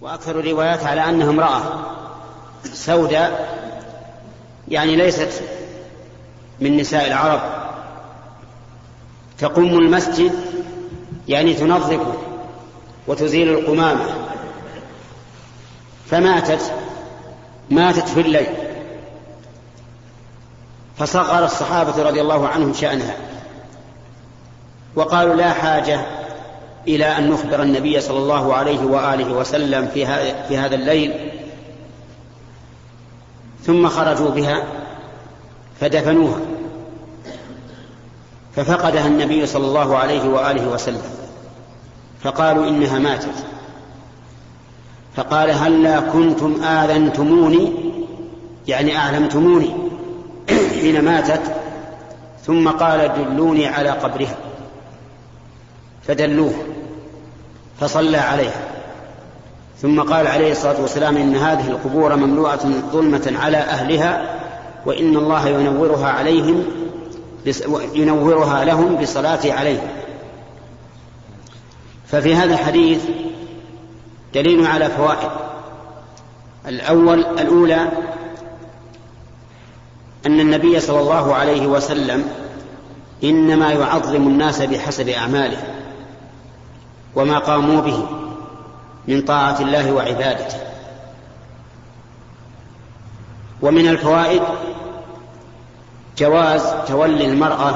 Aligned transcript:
وأكثر 0.00 0.40
الروايات 0.40 0.84
على 0.84 1.08
أنها 1.08 1.30
امرأة 1.30 1.62
سوداء 2.64 3.58
يعني 4.68 4.96
ليست 4.96 5.42
من 6.60 6.76
نساء 6.76 7.06
العرب. 7.06 7.40
تقوم 9.38 9.78
المسجد 9.78 10.32
يعني 11.28 11.54
تنظفه 11.54 12.14
وتزيل 13.06 13.48
القمامة. 13.48 14.04
فماتت 16.10 16.72
ماتت 17.70 18.08
في 18.08 18.20
الليل. 18.20 18.46
فصغر 20.98 21.44
الصحابة 21.44 22.02
رضي 22.02 22.20
الله 22.20 22.48
عنهم 22.48 22.74
شأنها. 22.74 23.16
وقالوا 24.94 25.34
لا 25.34 25.52
حاجة 25.52 26.17
إلى 26.88 27.04
أن 27.04 27.30
نخبر 27.30 27.62
النبي 27.62 28.00
صلى 28.00 28.18
الله 28.18 28.54
عليه 28.54 28.80
وآله 28.80 29.32
وسلم 29.32 29.88
في 29.94 30.06
هذا, 30.06 30.42
في 30.48 30.56
هذا 30.56 30.74
الليل. 30.74 31.30
ثم 33.62 33.88
خرجوا 33.88 34.30
بها 34.30 34.62
فدفنوها 35.80 36.40
ففقدها 38.56 39.06
النبي 39.06 39.46
صلى 39.46 39.66
الله 39.66 39.96
عليه 39.96 40.28
وآله 40.28 40.68
وسلم. 40.68 41.02
فقالوا 42.22 42.68
إنها 42.68 42.98
ماتت. 42.98 43.44
فقال 45.16 45.50
هلا 45.50 46.00
كنتم 46.00 46.62
آذنتموني؟ 46.62 47.72
يعني 48.68 48.96
أعلمتموني 48.96 49.70
حين 50.80 51.04
ماتت. 51.04 51.42
ثم 52.46 52.68
قال 52.68 53.12
دلوني 53.14 53.66
على 53.66 53.90
قبرها. 53.90 54.36
فدلوه. 56.06 56.77
فصلى 57.80 58.16
عليها. 58.16 58.60
ثم 59.82 60.00
قال 60.00 60.26
عليه 60.26 60.52
الصلاة 60.52 60.80
والسلام 60.80 61.16
إن 61.16 61.36
هذه 61.36 61.68
القبور 61.68 62.16
مملوءة 62.16 62.70
ظلمة 62.92 63.32
على 63.36 63.56
أهلها 63.56 64.40
وإن 64.86 65.16
الله 65.16 65.48
ينورها 65.48 66.08
عليهم 66.08 66.64
ينورها 67.94 68.64
لهم 68.64 68.96
بصلاته 68.96 69.54
عليهم. 69.54 69.88
ففي 72.06 72.34
هذا 72.34 72.54
الحديث 72.54 73.04
دليل 74.34 74.66
على 74.66 74.88
فوائد. 74.88 75.30
الأول 76.68 77.20
الأولى 77.20 77.88
أن 80.26 80.40
النبي 80.40 80.80
صلى 80.80 81.00
الله 81.00 81.34
عليه 81.34 81.66
وسلم 81.66 82.24
إنما 83.24 83.72
يعظم 83.72 84.28
الناس 84.28 84.62
بحسب 84.62 85.08
أعماله. 85.08 85.58
وما 87.14 87.38
قاموا 87.38 87.80
به 87.80 88.06
من 89.08 89.22
طاعة 89.22 89.60
الله 89.60 89.92
وعبادته. 89.92 90.58
ومن 93.62 93.88
الفوائد 93.88 94.42
جواز 96.18 96.62
تولي 96.86 97.24
المرأة 97.24 97.74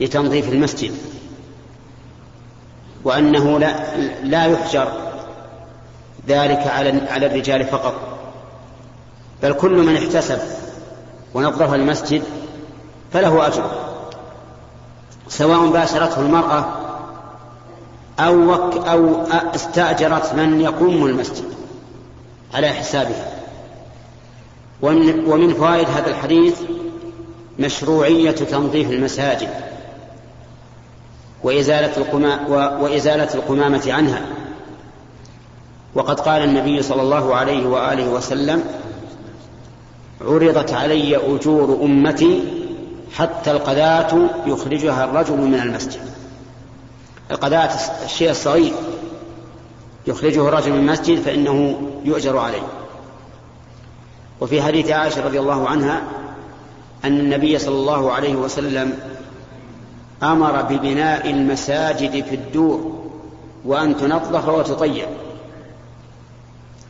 لتنظيف 0.00 0.48
المسجد 0.48 0.94
وأنه 3.04 3.58
لا, 3.58 3.96
لا 4.22 4.46
يحجر 4.46 4.92
ذلك 6.28 6.66
على 6.66 7.00
على 7.08 7.26
الرجال 7.26 7.64
فقط 7.64 7.94
بل 9.42 9.52
كل 9.52 9.86
من 9.86 9.96
احتسب 9.96 10.38
ونظف 11.34 11.74
المسجد 11.74 12.22
فله 13.12 13.46
أجر 13.46 13.70
سواء 15.28 15.70
باشرته 15.70 16.20
المرأة 16.20 16.81
أو 18.20 18.54
أو 18.74 19.26
استأجرت 19.54 20.34
من 20.34 20.60
يقوم 20.60 21.06
المسجد 21.06 21.44
على 22.54 22.68
حسابها. 22.68 23.32
ومن, 24.82 25.24
ومن 25.26 25.54
فوائد 25.54 25.88
هذا 25.88 26.10
الحديث 26.10 26.60
مشروعية 27.58 28.30
تنظيف 28.30 28.90
المساجد 28.90 29.48
وإزالة, 31.42 31.96
القما 31.96 32.46
وإزالة 32.80 33.34
القمامة 33.34 33.92
عنها. 33.92 34.22
وقد 35.94 36.20
قال 36.20 36.44
النبي 36.44 36.82
صلى 36.82 37.02
الله 37.02 37.34
عليه 37.34 37.66
وآله 37.66 38.08
وسلم 38.08 38.64
عرضت 40.20 40.72
علي 40.72 41.16
أجور 41.16 41.78
أمتي 41.82 42.44
حتى 43.16 43.50
القذاة 43.50 44.14
يخرجها 44.46 45.04
الرجل 45.04 45.36
من 45.36 45.54
المسجد. 45.54 46.11
القذاة 47.32 47.70
الشيء 48.04 48.30
الصغير. 48.30 48.72
يخرجه 50.06 50.48
الرجل 50.48 50.72
من 50.72 50.78
المسجد 50.78 51.22
فإنه 51.22 51.80
يؤجر 52.04 52.38
عليه. 52.38 52.66
وفي 54.40 54.62
حديث 54.62 54.90
عائشة 54.90 55.24
رضي 55.24 55.40
الله 55.40 55.68
عنها 55.68 56.02
أن 57.04 57.20
النبي 57.20 57.58
صلى 57.58 57.74
الله 57.74 58.12
عليه 58.12 58.34
وسلم 58.34 58.98
أمر 60.22 60.62
ببناء 60.62 61.30
المساجد 61.30 62.24
في 62.24 62.34
الدور 62.34 63.02
وأن 63.64 63.96
تنظف 63.96 64.48
وتطيب. 64.48 65.06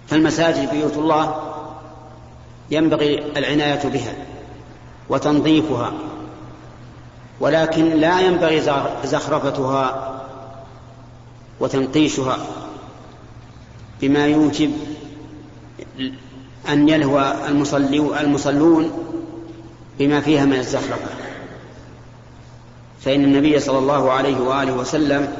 فالمساجد 0.08 0.70
بيوت 0.70 0.96
الله 0.96 1.36
ينبغي 2.70 3.18
العناية 3.36 3.88
بها 3.88 4.12
وتنظيفها 5.08 5.92
ولكن 7.40 7.84
لا 7.84 8.20
ينبغي 8.20 8.60
زخرفتها 9.04 10.11
وتنقيشها 11.62 12.38
بما 14.00 14.26
يوجب 14.26 14.72
أن 16.68 16.88
يلهو 16.88 17.34
المصلون 18.20 18.90
بما 19.98 20.20
فيها 20.20 20.44
من 20.44 20.58
الزخرفة. 20.58 21.08
فإن 23.00 23.24
النبي 23.24 23.60
صلى 23.60 23.78
الله 23.78 24.10
عليه 24.12 24.40
وآله 24.40 24.72
وسلم 24.72 25.34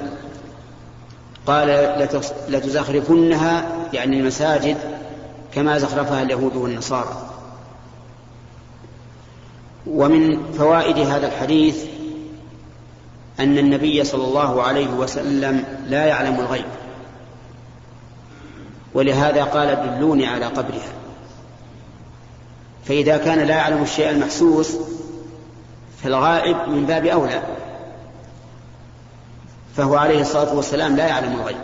قال 1.47 1.69
لتزخرفنها 2.49 3.73
يعني 3.93 4.21
المساجد 4.21 4.77
كما 5.55 5.79
زخرفها 5.79 6.23
اليهود 6.23 6.57
والنصارى. 6.57 7.29
ومن 9.87 10.53
فوائد 10.53 10.99
هذا 10.99 11.27
الحديث 11.27 11.85
أن 13.43 13.59
النبي 13.59 14.05
صلى 14.05 14.25
الله 14.25 14.63
عليه 14.63 14.89
وسلم 14.89 15.65
لا 15.87 16.05
يعلم 16.05 16.41
الغيب. 16.41 16.65
ولهذا 18.95 19.45
قال 19.45 19.97
دلوني 19.99 20.27
على 20.27 20.47
قبرها. 20.47 20.93
فإذا 22.85 23.17
كان 23.17 23.39
لا 23.39 23.57
يعلم 23.57 23.83
الشيء 23.83 24.11
المحسوس 24.11 24.77
فالغائب 26.03 26.57
من 26.69 26.87
باب 26.87 27.07
أولى. 27.07 27.43
فهو 29.77 29.97
عليه 29.97 30.21
الصلاة 30.21 30.55
والسلام 30.55 30.97
لا 30.97 31.07
يعلم 31.07 31.33
الغيب. 31.33 31.57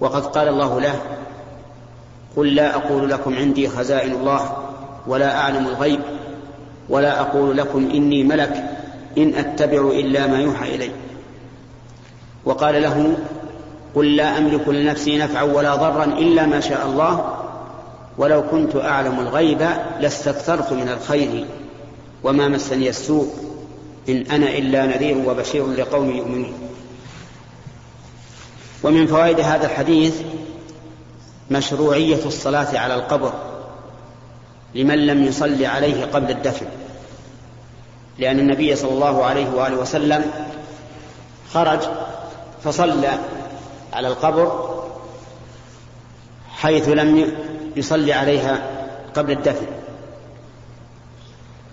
وقد 0.00 0.26
قال 0.26 0.48
الله 0.48 0.80
له 0.80 1.00
قل 2.36 2.54
لا 2.54 2.74
أقول 2.74 3.10
لكم 3.10 3.34
عندي 3.34 3.68
خزائن 3.68 4.12
الله 4.12 4.56
ولا 5.06 5.40
أعلم 5.40 5.66
الغيب 5.66 6.00
ولا 6.88 7.20
أقول 7.20 7.56
لكم 7.56 7.90
إني 7.90 8.24
ملك 8.24 8.77
إن 9.18 9.34
أتبع 9.34 9.90
إلا 9.90 10.26
ما 10.26 10.40
يوحى 10.40 10.74
إلي. 10.74 10.90
وقال 12.44 12.82
له 12.82 13.16
قل 13.94 14.16
لا 14.16 14.38
أملك 14.38 14.68
لنفسي 14.68 15.18
نفعا 15.18 15.42
ولا 15.42 15.74
ضرا 15.74 16.04
إلا 16.04 16.46
ما 16.46 16.60
شاء 16.60 16.86
الله. 16.86 17.34
ولو 18.18 18.42
كنت 18.50 18.76
أعلم 18.76 19.20
الغيب 19.20 19.68
لاستكثرت 20.00 20.72
من 20.72 20.88
الخير 20.88 21.46
وما 22.24 22.48
مسني 22.48 22.88
السوء 22.88 23.28
إن 24.08 24.24
أنا 24.30 24.48
إلا 24.48 24.86
نذير 24.86 25.16
وبشير 25.26 25.66
لقوم 25.66 26.10
يؤمنون. 26.10 26.52
ومن 28.82 29.06
فوائد 29.06 29.40
هذا 29.40 29.66
الحديث 29.66 30.20
مشروعية 31.50 32.26
الصلاة 32.26 32.78
على 32.78 32.94
القبر 32.94 33.32
لمن 34.74 35.06
لم 35.06 35.24
يصلي 35.24 35.66
عليه 35.66 36.04
قبل 36.04 36.30
الدفن. 36.30 36.66
لأن 38.18 38.38
النبي 38.38 38.76
صلى 38.76 38.90
الله 38.90 39.24
عليه 39.24 39.50
وآله 39.50 39.76
وسلم 39.76 40.30
خرج 41.52 41.80
فصلى 42.64 43.18
على 43.92 44.08
القبر 44.08 44.74
حيث 46.56 46.88
لم 46.88 47.32
يصلي 47.76 48.12
عليها 48.12 48.62
قبل 49.14 49.32
الدفن. 49.32 49.66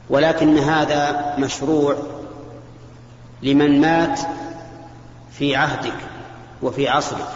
ولكن 0.10 0.58
هذا 0.58 1.34
مشروع 1.38 1.96
لمن 3.44 3.82
مات 3.82 4.20
في 5.32 5.56
عهدك 5.56 5.98
وفي 6.62 6.90
عصرك. 6.90 7.28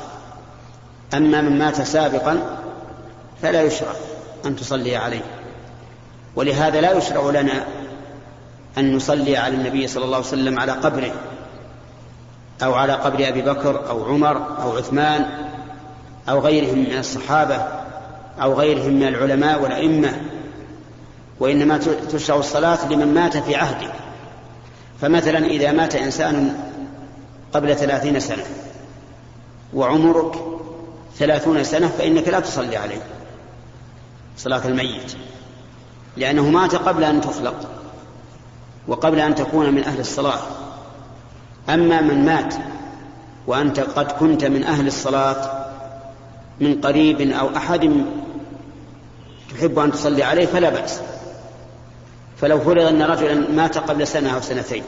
أما 1.14 1.42
من 1.42 1.60
مات 1.60 1.82
سابقا 1.82 2.60
فلا 3.42 3.62
يشرع 3.62 3.92
أن 4.46 4.56
تصلي 4.56 4.96
عليه. 4.96 5.24
ولهذا 6.36 6.82
لا 6.82 6.92
يشرع 6.92 7.30
لنا 7.30 7.64
أن 8.77 8.95
نصلي 8.95 9.38
على 9.38 9.56
النبي 9.56 9.88
صلى 9.88 10.06
الله 10.06 10.18
عليه 10.18 10.27
وسلم 10.27 10.60
على 10.60 10.71
قبره 10.71 11.12
أو 12.63 12.74
على 12.74 12.94
قبر 12.94 13.27
أبي 13.27 13.42
بكر 13.42 13.89
أو 13.89 14.06
عمر 14.06 14.62
أو 14.62 14.77
عثمان 14.77 15.25
أو 16.30 16.39
غيرهم 16.39 16.80
من 16.80 16.98
الصحابة 16.98 17.68
أو 18.42 18.54
غيرهم 18.54 18.94
من 18.94 19.07
العلماء 19.07 19.62
والأئمة. 19.62 20.21
وإنما 21.39 21.77
تشرع 22.12 22.38
الصلاة 22.38 22.92
لمن 22.92 23.13
مات 23.13 23.38
في 23.38 23.56
عهده. 23.56 23.92
فمثلا 25.01 25.45
إذا 25.45 25.71
مات 25.71 25.95
إنسان 25.95 26.60
قبل 27.54 27.75
ثلاثين 27.75 28.19
سنة 28.19 28.44
وعمرك 29.74 30.36
ثلاثون 31.18 31.63
سنة 31.63 31.88
فإنك 31.88 32.27
لا 32.27 32.39
تصلي 32.39 32.77
عليه 32.77 33.01
صلاة 34.38 34.68
الميت 34.68 35.13
لأنه 36.18 36.50
مات 36.50 36.75
قبل 36.75 37.04
أن 37.04 37.21
تخلق. 37.21 37.79
وقبل 38.90 39.20
أن 39.20 39.36
تكون 39.36 39.74
من 39.74 39.84
أهل 39.84 40.00
الصلاة. 40.00 40.40
أما 41.70 42.02
من 42.02 42.26
مات 42.26 42.56
وأنت 43.48 43.80
قد 43.80 44.12
كنت 44.12 44.46
من 44.46 44.64
أهل 44.64 44.88
الصلاة 44.88 45.66
من 46.60 46.82
قريب 46.82 47.22
أو 47.22 47.56
أحد 47.58 47.92
تحب 49.56 49.80
أن 49.80 49.92
تصلي 49.92 50.24
عليه 50.24 50.46
فلا 50.46 50.70
بأس. 50.70 51.02
فلو 52.42 52.60
فرض 52.60 52.82
أن 52.82 53.02
رجلا 53.02 53.34
مات 53.34 53.78
قبل 53.78 54.08
سنة 54.08 54.36
أو 54.36 54.42
سنتين. 54.42 54.84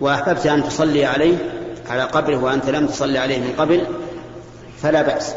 وأحببت 0.00 0.46
أن 0.46 0.64
تصلي 0.64 1.04
عليه 1.04 1.36
على 1.90 2.02
قبره 2.02 2.36
وأنت 2.36 2.70
لم 2.70 2.86
تصلي 2.86 3.18
عليه 3.18 3.38
من 3.38 3.54
قبل 3.58 3.86
فلا 4.82 5.02
بأس. 5.02 5.34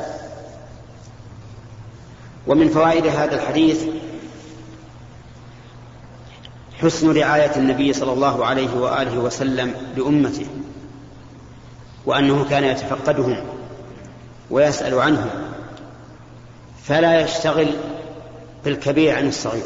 ومن 2.47 2.69
فوائد 2.69 3.07
هذا 3.07 3.35
الحديث 3.35 3.83
حسن 6.81 7.17
رعاية 7.17 7.55
النبي 7.55 7.93
صلى 7.93 8.13
الله 8.13 8.45
عليه 8.45 8.75
وآله 8.75 9.19
وسلم 9.19 9.73
لأمته 9.97 10.45
وأنه 12.05 12.45
كان 12.49 12.63
يتفقدهم 12.63 13.43
ويسأل 14.51 14.99
عنهم 14.99 15.29
فلا 16.83 17.21
يشتغل 17.21 17.67
بالكبير 18.65 19.15
عن 19.15 19.27
الصغير. 19.27 19.63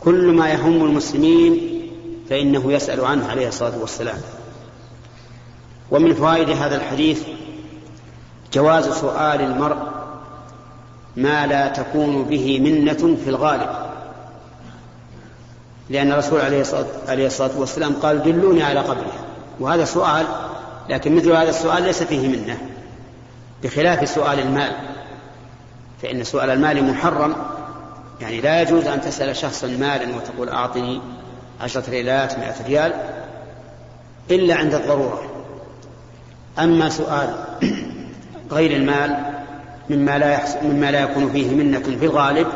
كل 0.00 0.32
ما 0.32 0.48
يهم 0.48 0.84
المسلمين 0.84 1.80
فإنه 2.30 2.72
يسأل 2.72 3.04
عنه 3.04 3.28
عليه 3.28 3.48
الصلاة 3.48 3.78
والسلام. 3.78 4.18
ومن 5.90 6.14
فوائد 6.14 6.50
هذا 6.50 6.76
الحديث 6.76 7.22
جواز 8.52 8.88
سؤال 8.88 9.40
المرء 9.40 9.76
ما 11.16 11.46
لا 11.46 11.68
تكون 11.68 12.24
به 12.24 12.60
منة 12.60 13.16
في 13.24 13.30
الغالب. 13.30 13.87
لأن 15.90 16.12
الرسول 16.12 16.40
عليه 17.08 17.26
الصلاة 17.26 17.50
والسلام 17.58 17.94
قال 17.94 18.22
دلوني 18.22 18.62
على 18.62 18.80
قبره 18.80 19.12
وهذا 19.60 19.84
سؤال 19.84 20.26
لكن 20.88 21.16
مثل 21.16 21.32
هذا 21.32 21.50
السؤال 21.50 21.82
ليس 21.82 22.02
فيه 22.02 22.28
منة. 22.28 22.58
بخلاف 23.62 24.08
سؤال 24.08 24.40
المال. 24.40 24.72
فإن 26.02 26.24
سؤال 26.24 26.50
المال 26.50 26.84
محرم. 26.84 27.36
يعني 28.20 28.40
لا 28.40 28.62
يجوز 28.62 28.86
أن 28.86 29.00
تسأل 29.00 29.36
شخصا 29.36 29.66
مالا 29.66 30.16
وتقول 30.16 30.48
أعطني 30.48 31.00
عشرة 31.60 31.90
ريالات 31.90 32.38
مائة 32.38 32.54
ريال 32.66 32.92
إلا 34.30 34.54
عند 34.54 34.74
الضرورة. 34.74 35.22
أما 36.58 36.88
سؤال 36.88 37.34
غير 38.52 38.76
المال 38.76 39.16
مما 39.90 40.18
لا 40.18 40.40
مما 40.62 40.90
لا 40.90 41.00
يكون 41.00 41.32
فيه 41.32 41.54
منة 41.54 41.78
في 41.78 42.04
الغالب 42.04 42.46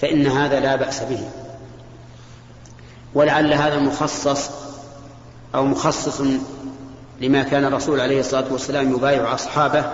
فإن 0.00 0.26
هذا 0.26 0.60
لا 0.60 0.76
بأس 0.76 1.02
به. 1.02 1.20
ولعل 3.18 3.52
هذا 3.54 3.78
مخصص 3.78 4.50
أو 5.54 5.64
مخصص 5.64 6.22
لما 7.20 7.42
كان 7.42 7.64
الرسول 7.64 8.00
عليه 8.00 8.20
الصلاة 8.20 8.52
والسلام 8.52 8.94
يبايع 8.94 9.34
أصحابه 9.34 9.84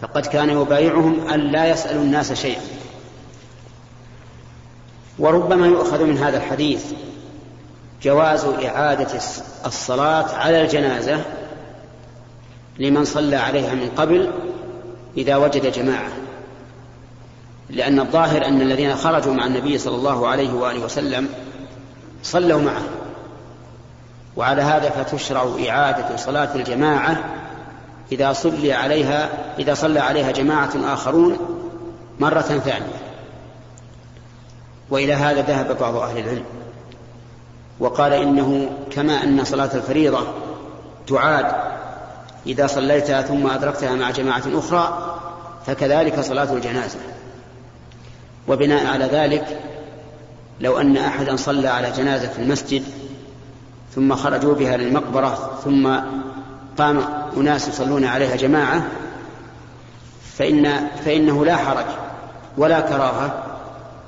فقد 0.00 0.26
كان 0.26 0.50
يبايعهم 0.50 1.28
أن 1.28 1.40
لا 1.40 1.66
يسألوا 1.66 2.02
الناس 2.02 2.32
شيئا. 2.32 2.60
وربما 5.18 5.66
يؤخذ 5.66 6.04
من 6.04 6.18
هذا 6.18 6.36
الحديث 6.36 6.84
جواز 8.02 8.44
إعادة 8.44 9.20
الصلاة 9.66 10.34
على 10.34 10.62
الجنازة 10.62 11.20
لمن 12.78 13.04
صلى 13.04 13.36
عليها 13.36 13.74
من 13.74 13.90
قبل 13.96 14.30
إذا 15.16 15.36
وجد 15.36 15.72
جماعة 15.72 16.10
لأن 17.70 18.00
الظاهر 18.00 18.46
أن 18.46 18.60
الذين 18.60 18.94
خرجوا 18.94 19.34
مع 19.34 19.46
النبي 19.46 19.78
صلى 19.78 19.96
الله 19.96 20.28
عليه 20.28 20.52
وآله 20.52 20.84
وسلم 20.84 21.28
صلوا 22.26 22.60
معه. 22.60 22.82
وعلى 24.36 24.62
هذا 24.62 24.90
فتشرع 24.90 25.48
إعادة 25.68 26.16
صلاة 26.16 26.54
الجماعة 26.54 27.24
إذا 28.12 28.32
صلي 28.32 28.72
عليها 28.72 29.28
إذا 29.58 29.74
صلى 29.74 30.00
عليها 30.00 30.30
جماعة 30.30 30.70
آخرون 30.84 31.36
مرة 32.20 32.40
ثانية. 32.40 32.96
وإلى 34.90 35.12
هذا 35.14 35.42
ذهب 35.42 35.78
بعض 35.78 35.96
أهل 35.96 36.18
العلم. 36.18 36.44
وقال 37.80 38.12
إنه 38.12 38.70
كما 38.90 39.24
أن 39.24 39.44
صلاة 39.44 39.74
الفريضة 39.74 40.26
تعاد 41.08 41.46
إذا 42.46 42.66
صليتها 42.66 43.22
ثم 43.22 43.46
أدركتها 43.46 43.94
مع 43.94 44.10
جماعة 44.10 44.44
أخرى 44.46 45.16
فكذلك 45.66 46.20
صلاة 46.20 46.52
الجنازة. 46.52 46.98
وبناء 48.48 48.86
على 48.86 49.04
ذلك 49.04 49.60
لو 50.60 50.80
أن 50.80 50.96
أحدا 50.96 51.36
صلى 51.36 51.68
على 51.68 51.90
جنازة 51.90 52.28
في 52.28 52.38
المسجد 52.38 52.82
ثم 53.94 54.14
خرجوا 54.14 54.54
بها 54.54 54.76
للمقبرة 54.76 55.58
ثم 55.64 55.96
قام 56.78 57.00
أناس 57.36 57.68
يصلون 57.68 58.04
عليها 58.04 58.36
جماعة 58.36 58.86
فإن 60.38 60.88
فإنه 61.04 61.44
لا 61.44 61.56
حرج 61.56 61.86
ولا 62.56 62.80
كراهة 62.80 63.42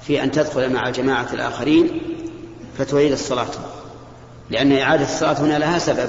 في 0.01 0.23
أن 0.23 0.31
تدخل 0.31 0.73
مع 0.73 0.91
جماعة 0.91 1.27
الآخرين 1.33 2.01
فتعيد 2.79 3.13
الصلاة. 3.13 3.47
لأن 4.51 4.79
إعادة 4.79 5.05
الصلاة 5.05 5.41
هنا 5.41 5.59
لها 5.59 5.79
سبب. 5.79 6.09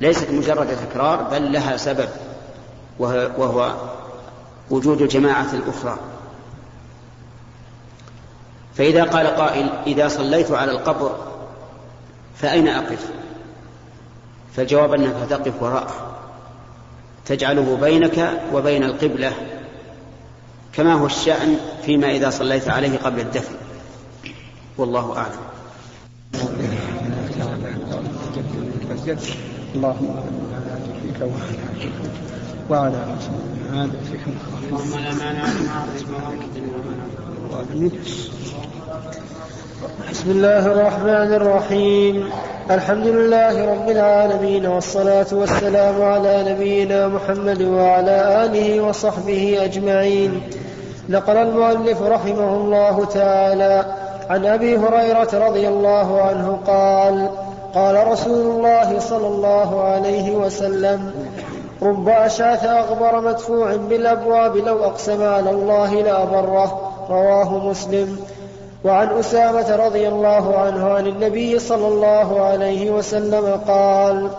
ليست 0.00 0.30
مجرد 0.30 0.68
تكرار 0.90 1.22
بل 1.22 1.52
لها 1.52 1.76
سبب 1.76 2.08
وهو 2.98 3.74
وجود 4.70 5.02
الجماعة 5.02 5.48
الأخرى. 5.52 5.98
فإذا 8.74 9.04
قال 9.04 9.26
قائل 9.26 9.70
إذا 9.86 10.08
صليت 10.08 10.50
على 10.50 10.70
القبر 10.70 11.16
فأين 12.36 12.68
أقف؟ 12.68 13.10
فالجواب 14.56 14.94
أنك 14.94 15.14
تقف 15.30 15.62
وراءه 15.62 16.16
تجعله 17.26 17.78
بينك 17.80 18.42
وبين 18.52 18.84
القبلة 18.84 19.32
كما 20.72 20.94
هو 20.94 21.06
الشأن 21.06 21.56
فيما 21.82 22.10
إذا 22.10 22.30
صليت 22.30 22.68
عليه 22.68 22.98
قبل 22.98 23.20
الدفن. 23.20 23.54
والله 24.78 25.16
أعلم. 25.16 25.50
اللهم 29.74 30.22
فيك 31.02 31.30
وعلى 32.70 33.16
هذا 33.72 33.90
فيكم 34.10 34.32
اللهم 34.72 34.98
لا 34.98 35.14
مانع 35.14 35.44
بسم 40.10 40.30
الله 40.30 40.66
الرحمن 40.66 41.34
الرحيم. 41.34 42.30
الحمد 42.70 43.06
لله 43.06 43.72
رب 43.72 43.90
العالمين 43.90 44.66
والصلاة 44.66 45.26
والسلام 45.32 46.02
على 46.02 46.52
نبينا 46.52 47.08
محمد 47.08 47.62
وعلى 47.62 48.44
آله 48.44 48.80
وصحبه 48.80 49.64
أجمعين. 49.64 50.42
نقل 51.08 51.36
المؤلف 51.36 52.02
رحمه 52.02 52.54
الله 52.56 53.04
تعالى 53.04 53.84
عن 54.30 54.46
أبي 54.46 54.76
هريرة 54.76 55.48
رضي 55.48 55.68
الله 55.68 56.22
عنه 56.22 56.58
قال 56.66 57.30
قال 57.74 58.06
رسول 58.06 58.46
الله 58.46 58.98
صلى 58.98 59.26
الله 59.26 59.82
عليه 59.82 60.36
وسلم 60.36 61.12
رب 61.82 62.08
أشعث 62.08 62.64
أغبر 62.64 63.20
مدفوع 63.20 63.76
بالأبواب 63.76 64.56
لو 64.56 64.84
أقسم 64.84 65.22
على 65.22 65.50
الله 65.50 65.94
لأبره 65.94 66.89
رواه 67.10 67.68
مسلم. 67.70 68.18
وعن 68.84 69.08
أسامة 69.08 69.76
رضي 69.76 70.08
الله 70.08 70.58
عنه 70.58 70.88
عن 70.88 71.06
النبي 71.06 71.58
صلى 71.58 71.88
الله 71.88 72.40
عليه 72.40 72.90
وسلم 72.90 73.60
قال 73.68 74.30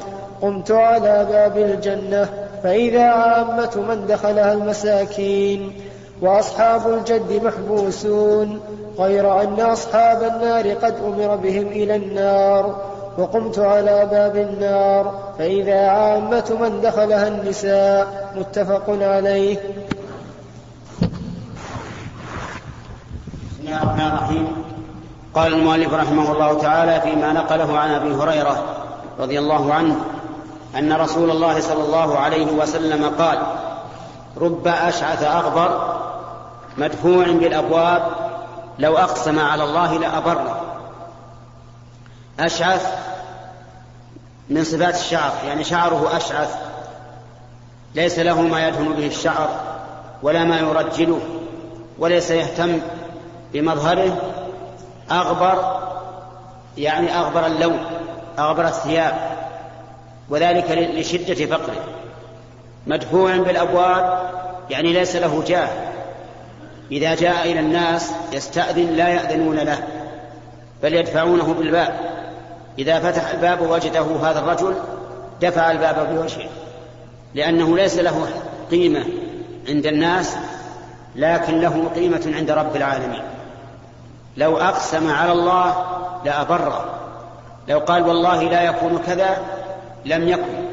قمت 0.42 0.72
على 0.72 1.28
باب 1.32 1.58
الجنة 1.58 2.30
فإذا 2.64 3.04
عامة 3.04 3.86
من 3.90 4.08
دخلها 4.08 4.54
المساكين 4.54 5.74
وأصحاب 6.22 6.94
الجد 6.94 7.44
محبوسون 7.44 8.60
غير 9.00 9.42
أن 9.42 9.60
أصحاب 9.60 10.24
النار 10.24 10.74
قد 10.74 10.96
أمر 11.06 11.36
بهم 11.36 11.68
إلى 11.68 11.96
النار 11.96 12.76
وقمت 13.18 13.60
على 13.60 14.08
باب 14.12 14.36
النار 14.38 15.14
فإذا 15.40 15.88
عامة 15.88 16.58
من 16.62 16.82
دخلها 16.82 17.28
النساء 17.28 18.32
متفق 18.36 18.84
عليه. 19.02 19.58
الله 23.72 23.84
الرحمن 23.84 24.08
الرحيم. 24.08 24.48
قال 25.36 25.54
المؤلف 25.54 25.94
رحمه 25.94 26.32
الله 26.32 26.62
تعالى 26.62 27.02
فيما 27.02 27.34
نقله 27.34 27.80
عن 27.80 27.92
أبي 27.92 28.16
هريرة 28.16 28.64
رضي 29.20 29.40
الله 29.40 29.74
عنه 29.74 29.96
أن 30.78 30.94
رسول 30.94 31.32
الله 31.32 31.60
صلى 31.60 31.84
الله 31.84 32.18
عليه 32.18 32.52
وسلم 32.52 33.12
قال 33.20 33.40
رب 34.38 34.68
أشعث 34.68 35.24
أغبر 35.24 36.00
مدفوع 36.78 37.26
بالأبواب 37.26 38.04
لو 38.80 38.98
أقسم 38.98 39.40
على 39.40 39.64
الله 39.64 40.00
لأبره. 40.00 40.62
أشعث 42.40 42.86
من 44.50 44.64
صفات 44.64 44.96
الشعر 44.96 45.32
يعني 45.48 45.64
شعره 45.64 46.18
أشعث 46.18 46.56
ليس 47.96 48.20
له 48.20 48.42
ما 48.42 48.68
يدهن 48.68 48.94
به 48.94 49.08
الشعر 49.08 49.50
ولا 50.24 50.44
ما 50.44 50.60
يرجله 50.60 51.20
وليس 52.00 52.32
يهتم 52.32 52.80
بمظهره 53.54 54.18
أغبر 55.12 55.82
يعني 56.78 57.18
أغبر 57.18 57.46
اللون 57.46 57.80
أغبر 58.40 58.68
الثياب 58.68 59.14
وذلك 60.30 60.92
لشدة 60.96 61.46
فقره. 61.46 61.76
مدفوع 62.88 63.38
بالأبواب 63.38 64.32
يعني 64.70 64.94
ليس 64.94 65.16
له 65.16 65.44
جاه. 65.48 65.70
إذا 66.92 67.16
جاء 67.16 67.52
إلى 67.52 67.60
الناس 67.60 68.12
يستأذن 68.34 68.88
لا 68.88 69.08
يأذنون 69.08 69.56
له 69.56 69.80
بل 70.84 70.94
يدفعونه 70.94 71.54
بالباب. 71.54 72.00
إذا 72.80 73.00
فتح 73.00 73.32
الباب 73.32 73.62
وجده 73.62 74.06
هذا 74.22 74.40
الرجل 74.40 74.76
دفع 75.42 75.72
الباب 75.72 76.16
بوجهه 76.16 76.50
لأنه 77.36 77.78
ليس 77.78 77.98
له 77.98 78.28
قيمة 78.72 79.04
عند 79.70 79.86
الناس 79.86 80.36
لكن 81.16 81.60
له 81.60 81.92
قيمة 81.96 82.34
عند 82.36 82.52
رب 82.52 82.76
العالمين. 82.76 83.22
لو 84.38 84.58
أقسم 84.58 85.12
على 85.12 85.32
الله 85.32 85.86
لأبره 86.26 86.86
لو 87.68 87.80
قال 87.80 88.08
والله 88.08 88.44
لا 88.44 88.62
يكون 88.62 89.00
كذا 89.06 89.38
لم 90.06 90.28
يكن. 90.28 90.64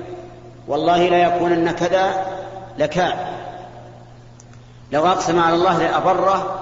والله 0.68 1.08
لا 1.08 1.16
يكونن 1.16 1.70
كذا 1.70 2.26
لكان. 2.78 3.12
لو 4.92 5.06
أقسم 5.06 5.40
على 5.40 5.54
الله 5.54 5.78
لأبره 5.78 6.60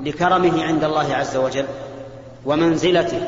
لكرمه 0.00 0.64
عند 0.64 0.84
الله 0.84 1.14
عز 1.14 1.36
وجل 1.36 1.66
ومنزلته. 2.44 3.20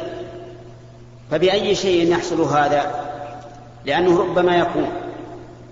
فبأي 1.31 1.75
شيء 1.75 2.13
يحصل 2.13 2.41
هذا؟ 2.41 2.91
لأنه 3.85 4.21
ربما 4.21 4.57
يكون 4.57 4.91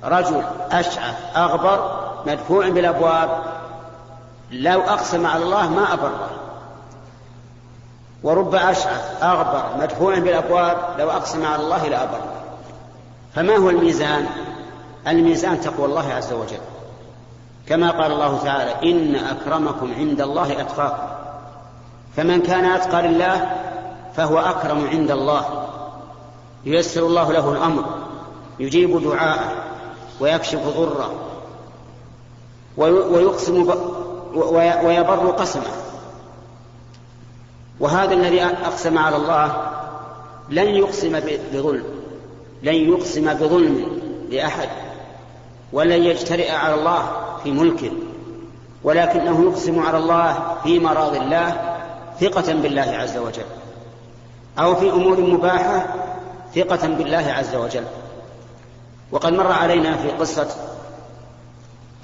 رجل 0.05 0.43
أشعث 0.73 1.37
أغبر 1.37 2.07
مدفوع 2.27 2.69
بالأبواب. 2.69 3.43
لو 4.51 4.81
أقسم 4.81 5.27
على 5.27 5.45
الله 5.45 5.71
ما 5.71 5.93
أبره 5.93 6.31
ورب 8.27 8.55
أشعث 8.55 9.23
أغبر 9.23 9.83
مدفوع 9.83 10.19
بالأبواب 10.19 10.77
لو 10.99 11.11
أقسم 11.11 11.47
على 11.47 11.63
الله 11.63 11.89
لأبره 11.89 12.33
فما 13.35 13.57
هو 13.57 13.71
الميزان؟ 13.71 14.27
الميزان 15.09 15.61
تقوى 15.61 15.87
الله 15.87 16.13
عز 16.13 16.33
وجل. 16.33 16.61
كما 17.69 17.91
قال 17.91 18.13
الله 18.13 18.39
تعالى 18.45 18.91
إن 18.91 19.15
أكرمكم 19.15 19.95
عند 19.95 20.21
الله 20.21 20.61
أتقاكم. 20.61 21.07
فمن 22.17 22.43
كان 22.43 22.65
أتقى 22.65 23.03
لله 23.03 23.51
فهو 24.17 24.39
أكرم 24.39 24.89
عند 24.89 25.11
الله. 25.11 25.69
ييسر 26.65 27.07
الله 27.07 27.33
له 27.33 27.53
الأمر 27.53 27.85
يجيب 28.59 29.03
دعاءه 29.03 29.53
ويكشف 30.21 30.61
ضره 30.79 31.15
ويقسم 32.77 33.75
ويبر 34.85 35.31
قسمه. 35.31 35.86
وهذا 37.81 38.15
الذي 38.15 38.45
أقسم 38.45 38.99
على 38.99 39.17
الله 39.17 39.73
لن 40.51 40.69
يقسم 40.69 41.21
بظلم 41.53 41.85
لن 42.63 42.75
يقسم 42.75 43.35
بظلم 43.35 44.01
لأحد 44.31 44.69
ولن 45.73 46.03
يجترئ 46.05 46.51
على 46.51 46.75
الله 46.75 47.09
في 47.45 47.51
ملكه 47.51 47.91
ولكنه 48.85 49.43
يقسم 49.43 49.79
على 49.83 49.99
الله 49.99 50.57
في 50.65 50.79
مراض 50.79 51.15
الله 51.15 51.77
ثقة 52.21 52.53
بالله 52.53 52.83
عز 52.83 53.17
وجل 53.17 53.47
أو 54.59 54.75
في 54.75 54.91
أمور 54.91 55.21
مباحة 55.21 55.95
ثقة 56.55 56.89
بالله 56.89 57.33
عز 57.33 57.55
وجل. 57.55 57.85
وقد 59.13 59.33
مر 59.33 59.53
علينا 59.53 59.97
في 59.97 60.09
قصة 60.09 60.49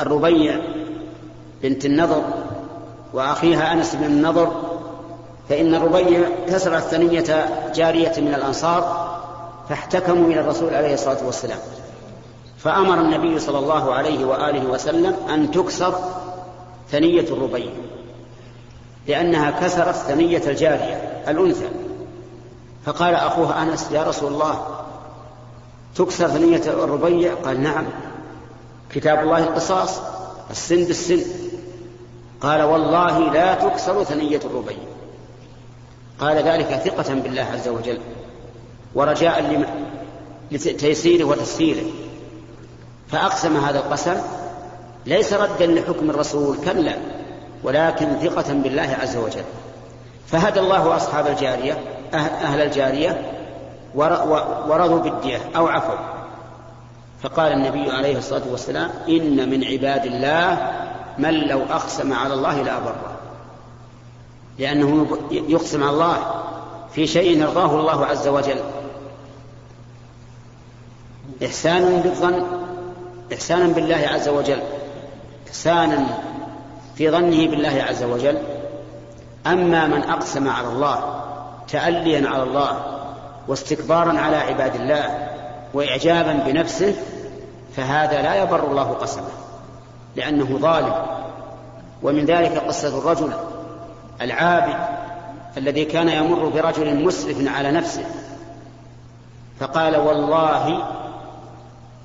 الربيع 0.00 0.60
بنت 1.62 1.84
النضر 1.84 2.22
وأخيها 3.12 3.72
أنس 3.72 3.94
بن 3.94 4.04
النضر 4.04 4.71
فإن 5.52 5.74
الربيع 5.74 6.28
كسرت 6.48 6.82
ثنية 6.82 7.48
جارية 7.74 8.12
من 8.16 8.34
الأنصار 8.34 9.12
فاحتكموا 9.68 10.26
إلى 10.26 10.40
الرسول 10.40 10.74
عليه 10.74 10.94
الصلاة 10.94 11.26
والسلام. 11.26 11.58
فأمر 12.58 13.00
النبي 13.00 13.38
صلى 13.38 13.58
الله 13.58 13.94
عليه 13.94 14.24
وآله 14.24 14.66
وسلم 14.66 15.16
أن 15.30 15.50
تكسر 15.50 15.94
ثنية 16.90 17.20
الربيع 17.20 17.70
لأنها 19.08 19.50
كسرت 19.50 19.94
ثنية 19.94 20.42
الجارية 20.46 21.22
الأنثى. 21.28 21.68
فقال 22.84 23.14
أخوها 23.14 23.62
أنس 23.62 23.88
يا 23.92 24.02
رسول 24.02 24.32
الله 24.32 24.66
تكسر 25.96 26.28
ثنية 26.28 26.62
الربيع؟ 26.66 27.34
قال 27.34 27.62
نعم. 27.62 27.84
كتاب 28.90 29.18
الله 29.18 29.38
القصاص 29.38 30.00
السن 30.50 30.84
بالسن. 30.84 31.22
قال 32.40 32.62
والله 32.62 33.32
لا 33.32 33.54
تكسر 33.54 34.04
ثنية 34.04 34.40
الربيع. 34.44 34.91
قال 36.20 36.36
ذلك 36.36 36.66
ثقة 36.66 37.14
بالله 37.14 37.42
عز 37.42 37.68
وجل 37.68 37.98
ورجاء 38.94 39.64
لتيسيره 40.52 41.24
وتسهيله 41.24 41.90
فأقسم 43.08 43.56
هذا 43.56 43.78
القسم 43.78 44.16
ليس 45.06 45.32
ردا 45.32 45.66
لحكم 45.66 46.10
الرسول 46.10 46.56
كلا 46.64 46.96
ولكن 47.62 48.06
ثقة 48.22 48.52
بالله 48.52 48.96
عز 49.02 49.16
وجل. 49.16 49.44
فهدى 50.26 50.60
الله 50.60 50.96
أصحاب 50.96 51.26
الجارية 51.26 51.78
أهل 52.14 52.60
الجارية 52.60 53.32
ورضوا 53.94 54.98
بالدية 54.98 55.38
أو 55.56 55.66
عفوا. 55.66 55.98
فقال 57.22 57.52
النبي 57.52 57.90
عليه 57.90 58.18
الصلاة 58.18 58.42
والسلام 58.50 58.90
إن 59.08 59.50
من 59.50 59.64
عباد 59.64 60.06
الله 60.06 60.72
من 61.18 61.34
لو 61.34 61.62
أقسم 61.70 62.12
على 62.12 62.34
الله 62.34 62.62
لأبره 62.62 63.11
لأنه 64.58 65.06
يقسم 65.30 65.82
على 65.82 65.92
الله 65.92 66.18
في 66.94 67.06
شيء 67.06 67.40
يرضاه 67.40 67.80
الله 67.80 68.06
عز 68.06 68.28
وجل. 68.28 68.60
إحسانا 71.44 72.02
بالظن 72.02 72.46
إحسانا 73.32 73.72
بالله 73.72 74.08
عز 74.08 74.28
وجل 74.28 74.62
إحسانا 75.48 76.18
في 76.96 77.10
ظنه 77.10 77.46
بالله 77.50 77.82
عز 77.88 78.02
وجل. 78.02 78.38
أما 79.46 79.86
من 79.86 80.02
أقسم 80.02 80.48
على 80.48 80.68
الله 80.68 81.22
تأليا 81.68 82.28
على 82.28 82.42
الله 82.42 82.84
واستكبارا 83.48 84.18
على 84.18 84.36
عباد 84.36 84.74
الله 84.74 85.28
وإعجابا 85.74 86.32
بنفسه 86.32 86.94
فهذا 87.76 88.22
لا 88.22 88.42
يبر 88.42 88.70
الله 88.70 88.92
قسمه 88.92 89.32
لأنه 90.16 90.58
ظالم. 90.58 90.94
ومن 92.02 92.24
ذلك 92.24 92.58
قصة 92.58 92.98
الرجل 92.98 93.32
العابد 94.22 94.76
الذي 95.56 95.84
كان 95.84 96.08
يمر 96.08 96.48
برجل 96.48 97.04
مسرف 97.04 97.48
على 97.48 97.70
نفسه 97.70 98.04
فقال 99.60 99.96
والله 99.96 100.82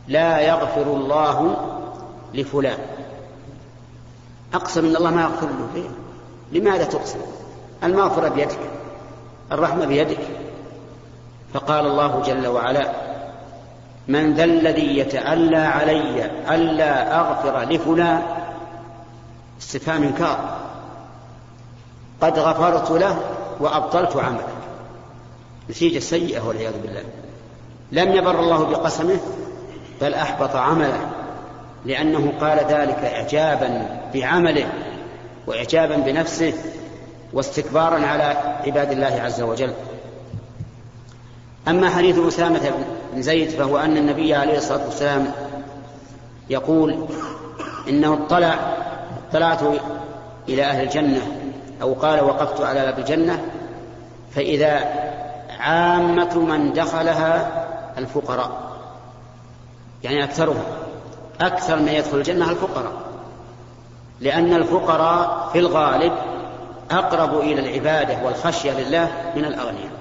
لا 0.07 0.39
يغفر 0.39 0.81
الله 0.81 1.55
لفلان. 2.33 2.77
أقسم 4.53 4.85
أن 4.85 4.95
الله 4.95 5.11
ما 5.11 5.21
يغفر 5.21 5.47
له. 5.47 5.69
ليه؟ 5.75 5.89
لماذا 6.59 6.83
تقسم؟ 6.83 7.19
المغفرة 7.83 8.29
بيدك 8.29 8.59
الرحمة 9.51 9.85
بيدك. 9.85 10.19
فقال 11.53 11.85
الله 11.85 12.21
جل 12.25 12.47
وعلا 12.47 12.91
من 14.07 14.33
ذا 14.33 14.43
الذي 14.43 14.97
يتألى 14.97 15.57
علي 15.57 16.25
ألا 16.55 17.19
أغفر 17.19 17.61
لفلان؟ 17.61 18.23
استفهام 19.61 20.03
إنكار. 20.03 20.66
قد 22.21 22.39
غفرت 22.39 22.91
له 22.91 23.19
وأبطلت 23.59 24.15
عمله. 24.15 24.47
نتيجة 25.69 25.99
سيئة 25.99 26.47
والعياذ 26.47 26.73
بالله. 26.81 27.03
لم 27.91 28.11
يبر 28.11 28.39
الله 28.39 28.63
بقسمه 28.63 29.17
بل 30.01 30.13
أحبط 30.13 30.55
عمله 30.55 31.09
لأنه 31.85 32.33
قال 32.41 32.57
ذلك 32.57 32.99
إعجابا 32.99 33.99
بعمله 34.13 34.69
وإعجابا 35.47 35.95
بنفسه 35.95 36.53
واستكبارا 37.33 38.05
على 38.05 38.23
عباد 38.65 38.91
الله 38.91 39.21
عز 39.21 39.41
وجل. 39.41 39.73
أما 41.67 41.89
حديث 41.89 42.19
أسامة 42.19 42.71
بن 43.13 43.21
زيد 43.21 43.49
فهو 43.49 43.77
أن 43.77 43.97
النبي 43.97 44.35
عليه 44.35 44.57
الصلاة 44.57 44.85
والسلام 44.85 45.31
يقول 46.49 47.05
إنه 47.89 48.13
اطلع 48.13 48.73
اطلعت 49.29 49.59
إلى 50.49 50.63
أهل 50.63 50.83
الجنة 50.83 51.21
أو 51.81 51.93
قال 51.93 52.23
وقفت 52.23 52.61
على 52.61 52.85
باب 52.85 52.99
الجنة 52.99 53.45
فإذا 54.35 54.79
عامة 55.59 56.37
من 56.39 56.73
دخلها 56.73 57.65
الفقراء 57.97 58.51
يعني 60.03 60.23
أكثرهم 60.23 60.63
أكثر 61.41 61.79
من 61.79 61.87
يدخل 61.87 62.17
الجنة 62.17 62.51
الفقراء 62.51 62.93
لأن 64.19 64.53
الفقراء 64.53 65.49
في 65.53 65.59
الغالب 65.59 66.13
أقرب 66.91 67.39
إلى 67.39 67.59
العبادة 67.59 68.25
والخشية 68.25 68.71
لله 68.71 69.11
من 69.35 69.45
الأغنياء. 69.45 69.91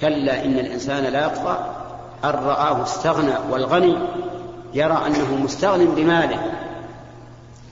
كلا 0.00 0.44
إن 0.44 0.58
الإنسان 0.58 1.04
لا 1.04 1.26
يطغى 1.26 1.58
أن 2.24 2.30
رآه 2.30 2.82
استغنى 2.82 3.34
والغني 3.50 3.98
يرى 4.74 5.06
أنه 5.06 5.34
مستغن 5.42 5.86
بماله 5.86 6.38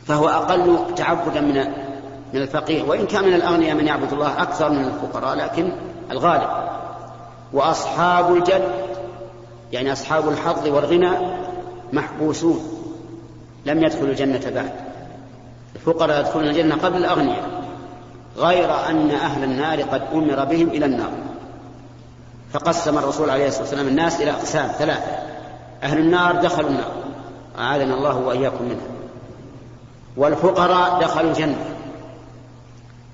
فهو 0.06 0.28
أقل 0.28 0.78
تعبدا 0.96 1.40
من 1.40 1.72
من 2.32 2.42
الفقير 2.42 2.84
وإن 2.84 3.06
كان 3.06 3.24
من 3.24 3.34
الأغنياء 3.34 3.74
من 3.74 3.86
يعبد 3.86 4.12
الله 4.12 4.42
أكثر 4.42 4.70
من 4.70 4.84
الفقراء 4.84 5.36
لكن 5.36 5.72
الغالب 6.10 6.48
وأصحاب 7.52 8.36
الجد 8.36 8.88
يعني 9.72 9.92
أصحاب 9.92 10.28
الحظ 10.28 10.68
والغنى 10.68 11.10
محبوسون 11.92 12.60
لم 13.66 13.82
يدخلوا 13.82 14.08
الجنة 14.08 14.50
بعد. 14.54 14.72
الفقراء 15.76 16.20
يدخلون 16.20 16.44
الجنة 16.44 16.76
قبل 16.76 16.96
الأغنياء 16.96 17.62
غير 18.36 18.88
أن 18.88 19.10
أهل 19.10 19.44
النار 19.44 19.82
قد 19.82 20.02
أمر 20.12 20.44
بهم 20.44 20.68
إلى 20.68 20.86
النار. 20.86 21.10
فقسم 22.52 22.98
الرسول 22.98 23.30
عليه 23.30 23.46
الصلاة 23.46 23.62
والسلام 23.62 23.88
الناس 23.88 24.20
إلى 24.20 24.30
أقسام 24.30 24.68
ثلاثة. 24.68 25.10
أهل 25.82 25.98
النار 25.98 26.36
دخلوا 26.36 26.70
النار 26.70 26.92
أعاذنا 27.58 27.94
الله 27.94 28.16
وإياكم 28.16 28.64
منها. 28.64 28.88
والفقراء 30.16 31.00
دخلوا 31.00 31.30
الجنة. 31.30 31.67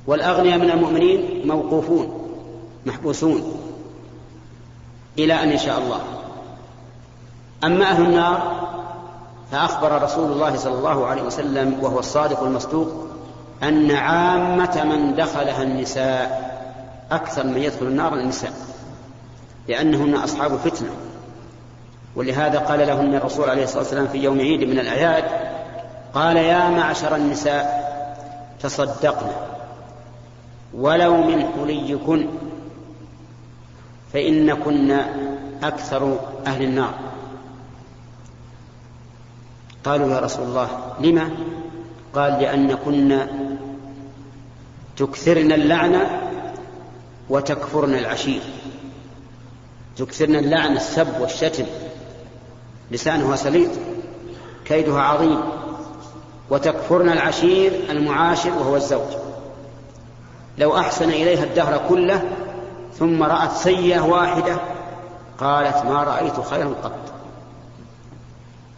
والأغنياء 0.06 0.58
من 0.58 0.70
المؤمنين 0.70 1.42
موقوفون 1.48 2.28
محبوسون 2.86 3.60
إلى 5.18 5.42
أن 5.42 5.52
يشاء 5.52 5.78
الله. 5.78 6.00
أما 7.64 7.90
أهل 7.90 8.04
النار 8.04 8.64
فأخبر 9.52 10.02
رسول 10.02 10.32
الله 10.32 10.56
صلى 10.56 10.74
الله 10.74 11.06
عليه 11.06 11.22
وسلم 11.22 11.78
وهو 11.82 11.98
الصادق 11.98 12.42
المصدوق 12.42 12.88
أن 13.62 13.90
عامة 13.90 14.84
من 14.84 15.14
دخلها 15.14 15.62
النساء 15.62 16.54
أكثر 17.10 17.46
من 17.46 17.58
يدخل 17.58 17.86
النار 17.86 18.14
النساء 18.14 18.52
لأنهن 19.68 20.14
أصحاب 20.14 20.56
فتنة. 20.56 20.90
ولهذا 22.16 22.58
قال 22.58 22.78
لهن 22.78 23.14
الرسول 23.14 23.50
عليه 23.50 23.64
الصلاة 23.64 23.78
والسلام 23.78 24.06
في 24.06 24.18
يوم 24.18 24.38
عيد 24.38 24.68
من 24.68 24.78
الأعياد 24.78 25.24
قال 26.14 26.36
يا 26.36 26.68
معشر 26.68 27.16
النساء 27.16 27.84
تصدقن. 28.62 29.53
ولو 30.76 31.16
من 31.16 31.46
حليكن 31.46 32.26
فإنكن 34.12 34.90
أكثر 35.62 36.18
أهل 36.46 36.62
النار. 36.62 36.94
قالوا 39.84 40.10
يا 40.14 40.20
رسول 40.20 40.46
الله 40.46 40.68
لما؟ 41.00 41.30
قال 42.14 42.32
لأنكن 42.32 43.26
تكثرن 44.96 45.52
اللعنة 45.52 46.30
وتكفرن 47.30 47.94
العشير. 47.94 48.42
تكثرن 49.96 50.36
اللعن 50.36 50.76
السب 50.76 51.20
والشتم. 51.20 51.64
لسانها 52.90 53.36
سليط 53.36 53.70
كيدها 54.64 55.00
عظيم. 55.00 55.40
وتكفرن 56.50 57.08
العشير 57.08 57.72
المعاشر 57.90 58.50
وهو 58.50 58.76
الزوج. 58.76 59.23
لو 60.58 60.76
أحسن 60.76 61.08
إليها 61.08 61.44
الدهر 61.44 61.88
كله 61.88 62.22
ثم 62.98 63.22
رأت 63.22 63.52
سيئة 63.52 64.00
واحدة 64.00 64.56
قالت 65.38 65.76
ما 65.76 66.04
رأيت 66.04 66.40
خيرا 66.40 66.74
قط. 66.82 67.12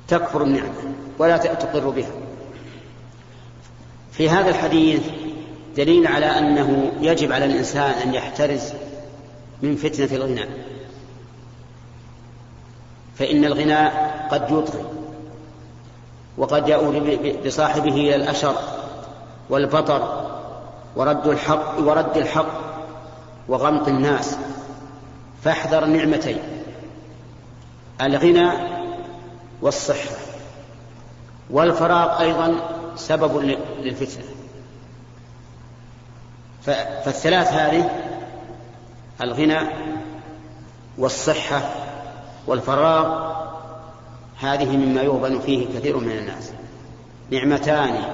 تكفر 0.09 0.43
النعمة 0.43 0.75
ولا 1.19 1.37
تقر 1.37 1.89
بها. 1.89 2.11
في 4.13 4.31
هذا 4.31 4.51
الحديث 4.51 5.03
دليل 5.77 6.07
على 6.07 6.27
أنه 6.27 6.93
يجب 7.01 7.33
على 7.33 7.45
الإنسان 7.45 7.91
أن 7.91 8.15
يحترز 8.15 8.73
من 9.63 9.77
فتنة 9.77 10.17
الغناء 10.17 10.49
فإن 13.19 13.45
الغناء 13.45 14.27
قد 14.31 14.43
يطغي 14.51 14.85
وقد 16.39 16.69
يؤول 16.69 17.19
بصاحبه 17.47 17.95
إلى 17.95 18.15
الأشر 18.15 18.55
والبطر 19.51 20.27
ورد 20.97 21.27
الحق 21.27 21.79
ورد 21.79 22.17
الحق 22.17 22.61
وغمط 23.49 23.89
الناس 23.89 24.37
فاحذر 25.45 25.85
النعمتين 25.85 26.39
الغنى 28.01 28.51
والصحة 29.63 30.17
والفراغ 31.51 32.21
أيضا 32.21 32.55
سبب 32.97 33.39
للفتنة. 33.81 34.25
فالثلاث 37.05 37.53
هذه 37.53 37.91
الغنى 39.23 39.59
والصحة 40.99 41.61
والفراغ 42.47 43.37
هذه 44.41 44.77
مما 44.77 45.03
يغبن 45.03 45.39
فيه 45.39 45.67
كثير 45.79 45.97
من 45.97 46.11
الناس. 46.11 46.51
نعمتان 47.31 48.05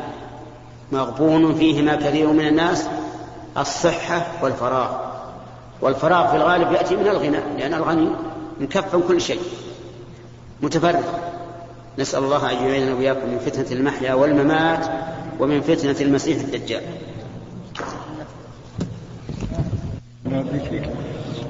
مغبون 0.92 1.54
فيهما 1.54 1.96
كثير 1.96 2.32
من 2.32 2.46
الناس 2.46 2.88
الصحة 3.58 4.26
والفراغ. 4.42 4.90
والفراغ 5.80 6.30
في 6.30 6.36
الغالب 6.36 6.72
يأتي 6.72 6.96
من 6.96 7.08
الغنى 7.08 7.38
لأن 7.58 7.74
الغني 7.74 8.08
مكفى 8.60 8.98
كل 9.08 9.20
شيء 9.20 9.40
متفرغ. 10.62 11.02
نسأل 11.98 12.24
الله 12.24 12.50
أن 12.50 12.66
يعيننا 12.66 12.94
وإياكم 12.94 13.28
من 13.28 13.38
فتنة 13.38 13.78
المحيا 13.78 14.14
والممات 14.14 14.86
ومن 15.40 15.60
فتنة 15.60 15.96
المسيح 16.00 16.40
الدجال. 16.40 16.82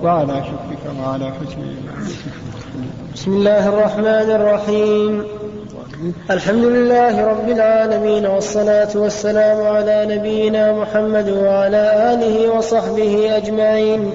وعلى 0.03 0.45
شكرك 0.45 0.95
وعلى 1.01 1.33
حسن 1.33 1.75
بسم 3.15 3.31
الله 3.31 3.69
الرحمن 3.69 4.29
الرحيم. 4.31 5.42
الحمد 6.31 6.65
لله 6.65 7.27
رب 7.27 7.49
العالمين 7.49 8.27
والصلاة 8.27 8.89
والسلام 8.95 9.67
على 9.67 10.07
نبينا 10.17 10.73
محمد 10.73 11.31
وعلى 11.31 12.13
آله 12.15 12.57
وصحبه 12.57 13.37
أجمعين. 13.37 14.11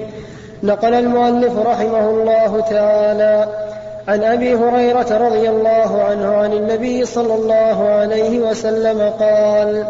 نقل 0.62 0.94
المؤلف 0.94 1.58
رحمه 1.58 2.10
الله 2.10 2.60
تعالى 2.60 3.48
عن 4.08 4.22
أبي 4.22 4.54
هريرة 4.54 5.28
رضي 5.28 5.48
الله 5.48 6.02
عنه 6.02 6.34
عن 6.34 6.52
النبي 6.52 7.04
صلى 7.04 7.34
الله 7.34 7.88
عليه 7.88 8.38
وسلم 8.38 9.12
قال 9.20 9.84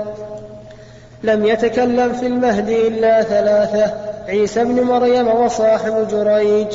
لم 1.22 1.46
يتكلم 1.46 2.12
في 2.12 2.26
المهد 2.26 2.68
إلا 2.68 3.22
ثلاثة 3.22 3.92
عيسى 4.28 4.64
بن 4.64 4.82
مريم 4.82 5.28
وصاحب 5.28 6.08
جريج. 6.10 6.68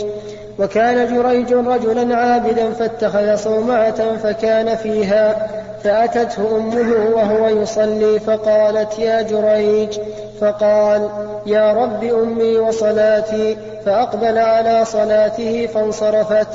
وكان 0.59 1.15
جريج 1.15 1.53
رجلا 1.53 2.15
عابدا 2.15 2.71
فاتخذ 2.71 3.35
صومعة 3.35 4.17
فكان 4.17 4.75
فيها 4.75 5.47
فأتته 5.83 6.57
أمه 6.57 7.15
وهو 7.15 7.47
يصلي 7.47 8.19
فقالت 8.19 8.99
يا 8.99 9.21
جريج 9.21 9.99
فقال 10.41 11.09
يا 11.45 11.73
رب 11.73 12.03
أمي 12.03 12.57
وصلاتي 12.57 13.57
فأقبل 13.85 14.37
على 14.37 14.85
صلاته 14.85 15.67
فانصرفت. 15.73 16.47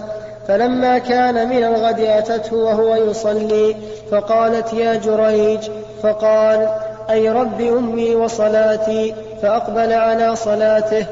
فلما 0.48 0.98
كان 0.98 1.48
من 1.48 1.64
الغد 1.64 2.00
أتته 2.00 2.56
وهو 2.56 2.94
يصلي 2.94 3.76
فقالت 4.10 4.72
يا 4.72 4.94
جريج 4.94 5.70
فقال 6.02 6.68
أي 7.10 7.28
رب 7.30 7.60
أمي 7.60 8.14
وصلاتي 8.14 9.14
فأقبل 9.42 9.92
على 9.92 10.36
صلاته. 10.36 11.06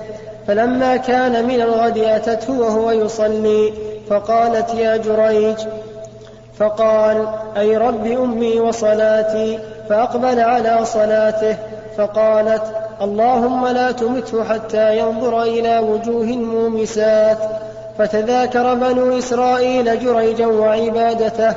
فلما 0.46 0.96
كان 0.96 1.46
من 1.46 1.61
الغد 1.61 1.98
أتته 1.98 2.61
وهو 2.61 2.90
يصلي 2.90 3.72
فقالت 4.11 4.74
يا 4.74 4.96
جريج 4.96 5.56
فقال 6.59 7.28
أي 7.56 7.76
رب 7.76 8.06
أمي 8.06 8.61
وصلاتي؟ 8.61 9.59
فأقبل 9.88 10.40
على 10.40 10.85
صلاته 10.85 11.56
فقالت 11.96 12.62
اللهم 13.02 13.66
لا 13.66 13.90
تمته 13.90 14.44
حتى 14.44 14.98
ينظر 14.98 15.42
إلى 15.42 15.78
وجوه 15.78 16.24
المومسات. 16.24 17.38
فتذاكر 17.98 18.74
بنو 18.74 19.18
إسرائيل 19.18 19.98
جريجا 20.04 20.46
وعبادته 20.46 21.54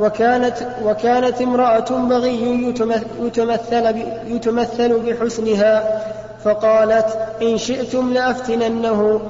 وكانت, 0.00 0.54
وكانت 0.84 1.42
امرأة 1.42 1.90
بغي 1.90 2.74
يتمثل, 3.20 3.96
يتمثل 4.26 5.00
بحسنها. 5.00 6.02
فقالت 6.44 7.18
إن 7.42 7.58
شئتم 7.58 8.12
لأفتننه 8.12 9.20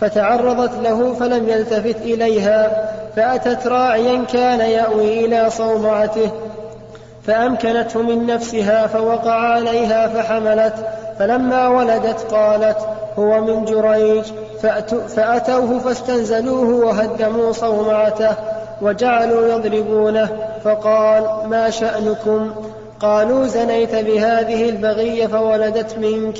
فتعرضت 0.00 0.74
له 0.82 1.14
فلم 1.14 1.48
يلتفت 1.48 1.96
إليها 2.02 2.90
فأتت 3.16 3.66
راعيا 3.66 4.24
كان 4.24 4.60
يأوي 4.60 5.24
إلى 5.24 5.50
صومعته 5.50 6.30
فأمكنته 7.26 8.02
من 8.02 8.26
نفسها 8.26 8.86
فوقع 8.86 9.32
عليها 9.32 10.08
فحملت 10.08 10.74
فلما 11.18 11.68
ولدت 11.68 12.20
قالت 12.34 12.78
هو 13.18 13.40
من 13.40 13.64
جريج 13.64 14.24
فأتوه 15.16 15.78
فاستنزلوه 15.78 16.86
وهدموا 16.86 17.52
صومعته 17.52 18.30
وجعلوا 18.82 19.46
يضربونه 19.46 20.28
فقال 20.64 21.48
ما 21.48 21.70
شأنكم؟ 21.70 22.50
قالوا 23.00 23.46
زنيت 23.46 23.94
بهذه 23.94 24.68
البغية 24.68 25.26
فولدت 25.26 25.98
منك. 25.98 26.36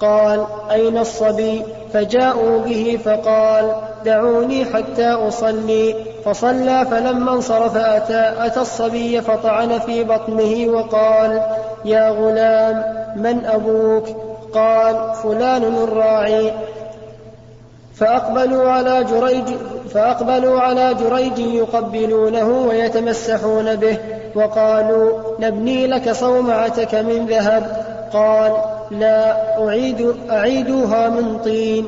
قال 0.00 0.46
أين 0.70 0.98
الصبي؟ 0.98 1.62
فجاءوا 1.92 2.58
به 2.58 2.98
فقال 3.04 3.72
دعوني 4.04 4.64
حتى 4.64 5.06
أصلي. 5.06 5.94
فصلى 6.24 6.86
فلما 6.90 7.32
انصرف 7.32 7.76
أتى, 7.76 8.34
أتى 8.46 8.60
الصبي 8.60 9.20
فطعن 9.20 9.78
في 9.78 10.04
بطنه 10.04 10.72
وقال 10.72 11.42
يا 11.84 12.10
غلام 12.10 12.84
من 13.16 13.44
أبوك؟ 13.44 14.04
قال 14.54 15.14
فلان 15.22 15.64
الراعي. 15.64 16.52
فأقبلوا 17.98 18.70
على 18.70 19.04
جريج 19.04 19.44
فأقبلوا 19.94 20.60
على 20.60 20.94
جريج 20.94 21.38
يقبلونه 21.38 22.66
ويتمسحون 22.68 23.76
به. 23.76 23.96
وقالوا 24.34 25.18
نبني 25.40 25.86
لك 25.86 26.12
صومعتك 26.12 26.94
من 26.94 27.26
ذهب. 27.26 27.86
قال 28.12 28.52
لا 28.90 29.36
أعيد 29.66 30.14
أعيدوها 30.30 31.08
من 31.08 31.38
طين. 31.38 31.86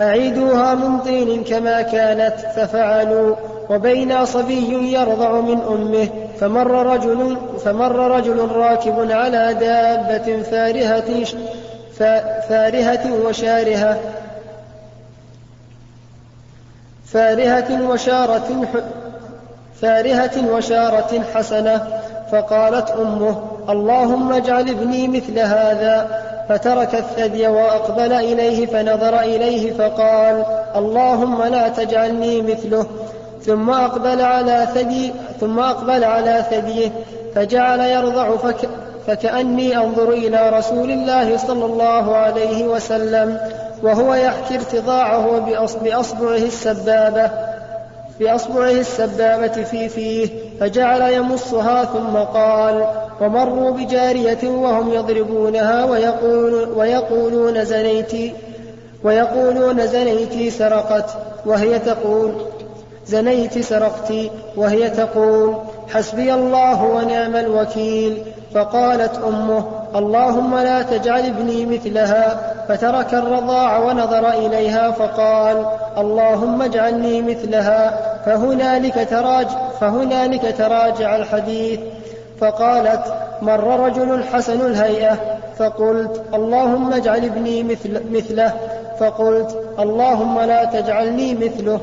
أعيدوها 0.00 0.74
من 0.74 0.98
طين 0.98 1.44
كما 1.44 1.82
كانت. 1.82 2.34
ففعلوا. 2.56 3.36
وبين 3.70 4.24
صبي 4.24 4.92
يرضع 4.92 5.40
من 5.40 5.58
أمه. 5.68 6.08
فمر 6.40 6.86
رجل 6.86 7.36
فمر 7.64 8.16
رجل 8.16 8.48
راكب 8.52 9.10
على 9.10 9.54
دابة 9.60 10.42
فارهة 10.42 11.24
فارهة 12.48 13.26
وشارهة. 13.26 13.98
فارهة 17.12 17.90
وشارة 17.90 18.68
فارهة 19.82 20.52
وشارة 20.52 21.22
حسنة 21.34 21.86
فقالت 22.32 22.90
أمه 22.90 23.36
اللهم 23.68 24.32
اجعل 24.32 24.68
ابني 24.68 25.08
مثل 25.08 25.38
هذا 25.38 26.20
فترك 26.48 26.94
الثدي 26.94 27.48
وأقبل 27.48 28.12
إليه 28.12 28.66
فنظر 28.66 29.20
إليه 29.20 29.72
فقال 29.72 30.44
اللهم 30.76 31.42
لا 31.42 31.68
تجعلني 31.68 32.42
مثله 32.42 32.86
ثم 33.42 33.70
أقبل 33.70 34.20
على 34.20 34.68
ثدي 34.74 35.12
ثم 35.40 35.58
أقبل 35.58 36.04
على 36.04 36.44
ثديه 36.50 36.90
فجعل 37.34 37.80
يرضع 37.80 38.36
فك 38.36 38.68
فكأني 39.06 39.76
أنظر 39.76 40.10
إلى 40.10 40.50
رسول 40.50 40.90
الله 40.90 41.36
صلى 41.36 41.64
الله 41.64 42.16
عليه 42.16 42.64
وسلم. 42.64 43.38
وهو 43.82 44.14
يحكي 44.14 44.54
ارتضاعه 44.54 45.38
بأصبعه 45.82 46.36
السبابة 46.36 47.30
بأصبعه 48.20 48.70
السبابة 48.70 49.64
في 49.64 49.88
فيه 49.88 50.28
فجعل 50.60 51.12
يمصها 51.12 51.84
ثم 51.84 52.16
قال 52.16 52.84
ومروا 53.20 53.70
بجارية 53.70 54.48
وهم 54.48 54.92
يضربونها 54.92 55.84
ويقول 55.84 56.68
ويقولون 56.76 57.64
زنيتي 57.64 58.32
ويقولون 59.04 59.86
زنيتي 59.86 60.50
سرقت 60.50 61.10
وهي 61.46 61.78
تقول 61.78 62.32
زنيت 63.06 63.58
سرقت 63.58 64.12
وهي 64.56 64.90
تقول 64.90 65.56
حسبي 65.88 66.34
الله 66.34 66.84
ونعم 66.84 67.36
الوكيل. 67.36 68.22
فقالت 68.54 69.18
أمه 69.28 69.64
اللهم 69.94 70.58
لا 70.58 70.82
تجعل 70.82 71.20
ابني 71.20 71.66
مثلها. 71.66 72.54
فترك 72.68 73.14
الرضاع 73.14 73.78
ونظر 73.78 74.28
إليها 74.28 74.90
فقال 74.90 75.66
اللهم 75.98 76.62
اجعلني 76.62 77.22
مثلها. 77.22 78.00
فهنالك 78.26 79.06
تراجع 79.10 79.68
فهنالك 79.80 80.54
تراجع 80.58 81.16
الحديث. 81.16 81.80
فقالت 82.40 83.02
مر 83.42 83.86
رجل 83.86 84.24
حسن 84.24 84.60
الهيئة. 84.60 85.18
فقلت 85.58 86.22
اللهم 86.34 86.92
اجعل 86.92 87.24
ابني 87.24 87.62
مثل 87.62 88.00
مثله. 88.12 88.52
فقلت 89.00 89.58
اللهم 89.78 90.40
لا 90.40 90.64
تجعلني 90.64 91.34
مثله. 91.34 91.80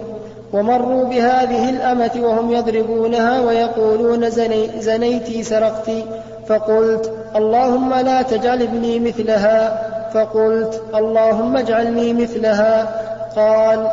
ومروا 0.54 1.06
بهذه 1.06 1.70
الأمة 1.70 2.12
وهم 2.22 2.52
يضربونها 2.52 3.40
ويقولون 3.42 4.30
زني 4.30 4.82
زنيتي 4.82 5.44
سرقتي. 5.44 6.06
فقلت 6.48 7.14
اللهم 7.36 7.94
لا 7.94 8.22
تجعل 8.22 8.62
ابني 8.62 9.00
مثلها. 9.00 9.88
فقلت 10.14 10.84
اللهم 10.96 11.58
اجعلني 11.58 12.14
مثلها. 12.14 13.02
قال 13.36 13.92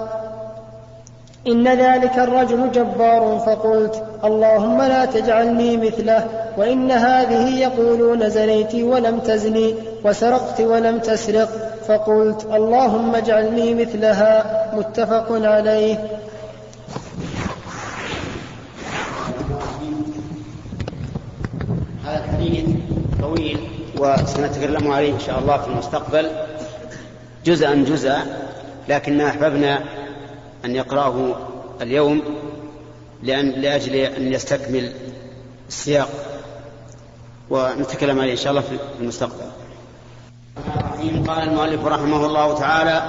إن 1.46 1.68
ذلك 1.68 2.18
الرجل 2.18 2.72
جبار. 2.72 3.42
فقلت 3.46 4.02
اللهم 4.24 4.82
لا 4.82 5.04
تجعلني 5.04 5.76
مثله. 5.76 6.24
وإن 6.58 6.90
هذه 6.90 7.58
يقولون 7.58 8.28
زنيت 8.28 8.74
ولم 8.74 9.18
تزني 9.18 9.74
وسرقت 10.04 10.60
ولم 10.60 10.98
تسرق. 10.98 11.48
فقلت 11.88 12.44
اللهم 12.54 13.14
اجعلني 13.14 13.74
مثلها. 13.74 14.64
متفق 14.76 15.26
عليه 15.30 15.96
هذا 22.04 22.24
الحديث 22.24 22.64
طويل 23.34 23.58
وسنتكلم 23.98 24.92
عليه 24.92 25.12
إن 25.12 25.20
شاء 25.20 25.38
الله 25.38 25.58
في 25.58 25.68
المستقبل. 25.68 26.30
جزءا 27.44 27.74
جزءا 27.74 28.26
لكننا 28.88 29.28
أحببنا 29.28 29.80
أن 30.64 30.76
يقرأه 30.76 31.34
اليوم 31.80 32.22
لأن 33.22 33.50
لأجل 33.50 33.94
أن 33.94 34.32
يستكمل 34.32 34.92
السياق 35.68 36.08
ونتكلم 37.50 38.20
عليه 38.20 38.32
إن 38.32 38.36
شاء 38.36 38.50
الله 38.50 38.62
في 38.62 38.78
المستقبل. 39.00 39.50
قال 41.28 41.48
المؤلف 41.48 41.86
رحمه 41.86 42.26
الله 42.26 42.58
تعالى 42.58 43.02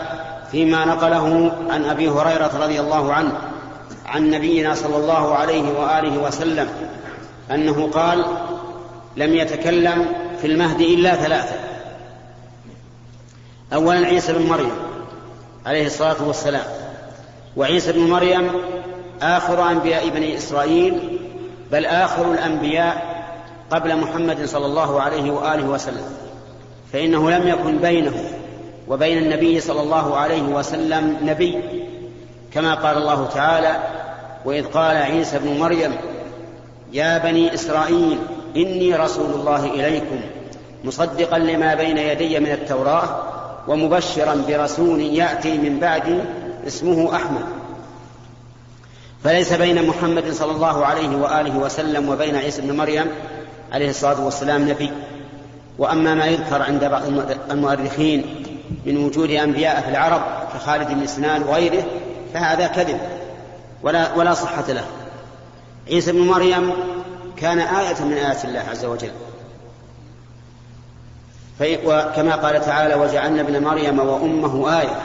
فيما 0.51 0.85
نقله 0.85 1.51
عن 1.69 1.85
أبي 1.85 2.09
هريرة 2.09 2.51
رضي 2.63 2.79
الله 2.79 3.13
عنه 3.13 3.31
عن 4.05 4.29
نبينا 4.29 4.75
صلى 4.75 4.97
الله 4.97 5.35
عليه 5.35 5.79
وآله 5.79 6.17
وسلم 6.17 6.67
أنه 7.51 7.89
قال 7.91 8.25
لم 9.17 9.35
يتكلم 9.35 10.05
في 10.41 10.47
المهد 10.47 10.81
إلا 10.81 11.15
ثلاثة. 11.15 11.55
أولا 13.73 14.07
عيسى 14.07 14.33
بن 14.33 14.45
مريم 14.45 14.71
عليه 15.65 15.85
الصلاة 15.85 16.27
والسلام. 16.27 16.65
وعيسى 17.57 17.91
بن 17.91 18.09
مريم 18.09 18.51
آخر 19.21 19.71
أنبياء 19.71 20.09
بني 20.09 20.37
إسرائيل 20.37 21.19
بل 21.71 21.85
آخر 21.85 22.31
الأنبياء 22.31 23.15
قبل 23.71 23.97
محمد 23.97 24.45
صلى 24.45 24.65
الله 24.65 25.01
عليه 25.01 25.31
وآله 25.31 25.65
وسلم. 25.69 26.05
فإنه 26.93 27.31
لم 27.31 27.47
يكن 27.47 27.77
بينه 27.77 28.13
وبين 28.87 29.17
النبي 29.17 29.59
صلى 29.59 29.81
الله 29.81 30.17
عليه 30.17 30.41
وسلم 30.41 31.17
نبي 31.21 31.59
كما 32.53 32.75
قال 32.75 32.97
الله 32.97 33.29
تعالى 33.33 33.77
وإذ 34.45 34.65
قال 34.65 34.97
عيسى 34.97 35.39
بن 35.39 35.59
مريم 35.59 35.95
يا 36.93 37.17
بني 37.17 37.53
إسرائيل 37.53 38.17
إني 38.55 38.95
رسول 38.95 39.31
الله 39.33 39.65
إليكم 39.65 40.19
مصدقا 40.83 41.39
لما 41.39 41.75
بين 41.75 41.97
يدي 41.97 42.39
من 42.39 42.51
التوراة 42.51 43.23
ومبشرا 43.67 44.43
برسول 44.47 45.01
يأتي 45.01 45.57
من 45.57 45.79
بعدي 45.79 46.17
اسمه 46.67 47.15
أحمد. 47.15 47.45
فليس 49.23 49.53
بين 49.53 49.87
محمد 49.87 50.31
صلى 50.31 50.51
الله 50.51 50.85
عليه 50.85 51.17
وآله 51.17 51.57
وسلم 51.57 52.09
وبين 52.09 52.35
عيسى 52.35 52.61
بن 52.61 52.77
مريم 52.77 53.05
عليه 53.71 53.89
الصلاة 53.89 54.25
والسلام 54.25 54.69
نبي 54.69 54.91
وأما 55.77 56.13
ما 56.13 56.25
يذكر 56.25 56.61
عند 56.61 56.85
بعض 56.85 57.01
المؤرخين 57.51 58.25
من 58.85 58.97
وجود 58.97 59.29
أنبياء 59.31 59.81
في 59.81 59.89
العرب 59.89 60.21
كخالد 60.53 60.87
بن 60.89 61.07
سنان 61.07 61.43
وغيره 61.43 61.83
فهذا 62.33 62.67
كذب 62.67 62.99
ولا 63.83 64.13
ولا 64.13 64.33
صحة 64.33 64.71
له. 64.71 64.85
عيسى 65.87 66.11
بن 66.11 66.19
مريم 66.19 66.73
كان 67.37 67.59
آية 67.59 68.03
من 68.03 68.13
آيات 68.13 68.45
الله 68.45 68.59
عز 68.59 68.85
وجل. 68.85 69.11
وكما 71.61 72.35
قال 72.35 72.61
تعالى 72.61 72.95
وجعلنا 72.95 73.41
ابن 73.41 73.63
مريم 73.63 73.99
وأمه 73.99 74.79
آية 74.81 75.01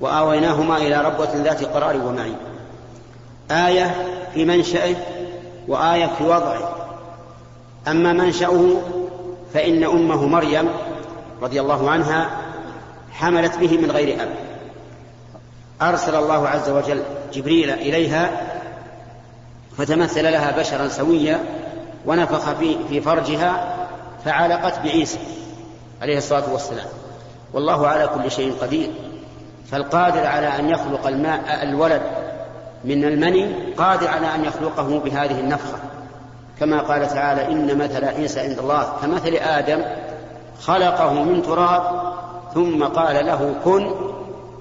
وآويناهما 0.00 0.76
إلى 0.76 1.02
ربوة 1.02 1.28
ذات 1.34 1.64
قرار 1.64 1.96
ومعين. 1.96 2.36
آية 3.50 3.94
في 4.34 4.44
منشأه 4.44 4.96
وآية 5.68 6.06
في 6.06 6.24
وضعه. 6.24 6.86
أما 7.88 8.12
منشأه 8.12 8.82
فإن 9.54 9.84
أمه 9.84 10.26
مريم 10.26 10.68
رضي 11.42 11.60
الله 11.60 11.90
عنها 11.90 12.30
حملت 13.12 13.56
به 13.56 13.78
من 13.78 13.90
غير 13.90 14.22
أب. 14.22 14.28
أرسل 15.82 16.14
الله 16.14 16.48
عز 16.48 16.70
وجل 16.70 17.02
جبريل 17.32 17.70
إليها 17.70 18.53
فتمثل 19.78 20.32
لها 20.32 20.58
بشرا 20.58 20.88
سويا 20.88 21.40
ونفخ 22.06 22.52
في, 22.52 22.76
في 22.88 23.00
فرجها 23.00 23.76
فعلقت 24.24 24.78
بعيسى 24.78 25.18
عليه 26.02 26.18
الصلاة 26.18 26.52
والسلام. 26.52 26.86
والله 27.52 27.86
على 27.88 28.06
كل 28.06 28.30
شيء 28.30 28.54
قدير. 28.60 28.90
فالقادر 29.70 30.26
على 30.26 30.46
أن 30.46 30.68
يخلق 30.68 31.06
الماء 31.06 31.62
الولد 31.62 32.02
من 32.84 33.04
المني 33.04 33.72
قادر 33.78 34.08
على 34.08 34.34
أن 34.34 34.44
يخلقه 34.44 34.98
بهذه 34.98 35.40
النفخة. 35.40 35.78
كما 36.60 36.80
قال 36.80 37.08
تعالى 37.08 37.52
إن 37.52 37.78
مثل 37.78 38.04
عيسى 38.04 38.40
عند 38.40 38.58
الله. 38.58 38.92
كمثل 39.02 39.34
آدم 39.34 39.82
خلقه 40.60 41.12
من 41.12 41.42
تراب 41.42 42.12
ثم 42.54 42.84
قال 42.84 43.26
له 43.26 43.54
كن 43.64 43.94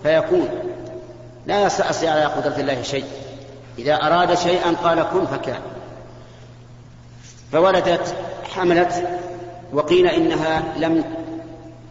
فيكون. 0.03 0.47
لا 1.45 1.61
يستعصي 1.65 2.07
على 2.07 2.25
قدرة 2.25 2.55
الله 2.57 2.81
شيء. 2.81 3.05
إذا 3.79 3.93
أراد 3.95 4.33
شيئا 4.33 4.71
قال 4.83 5.03
كن 5.03 5.25
فكان 5.25 5.61
فولدت 7.51 8.15
حملت 8.55 9.07
وقيل 9.73 10.07
إنها 10.07 10.63
لم 10.77 11.03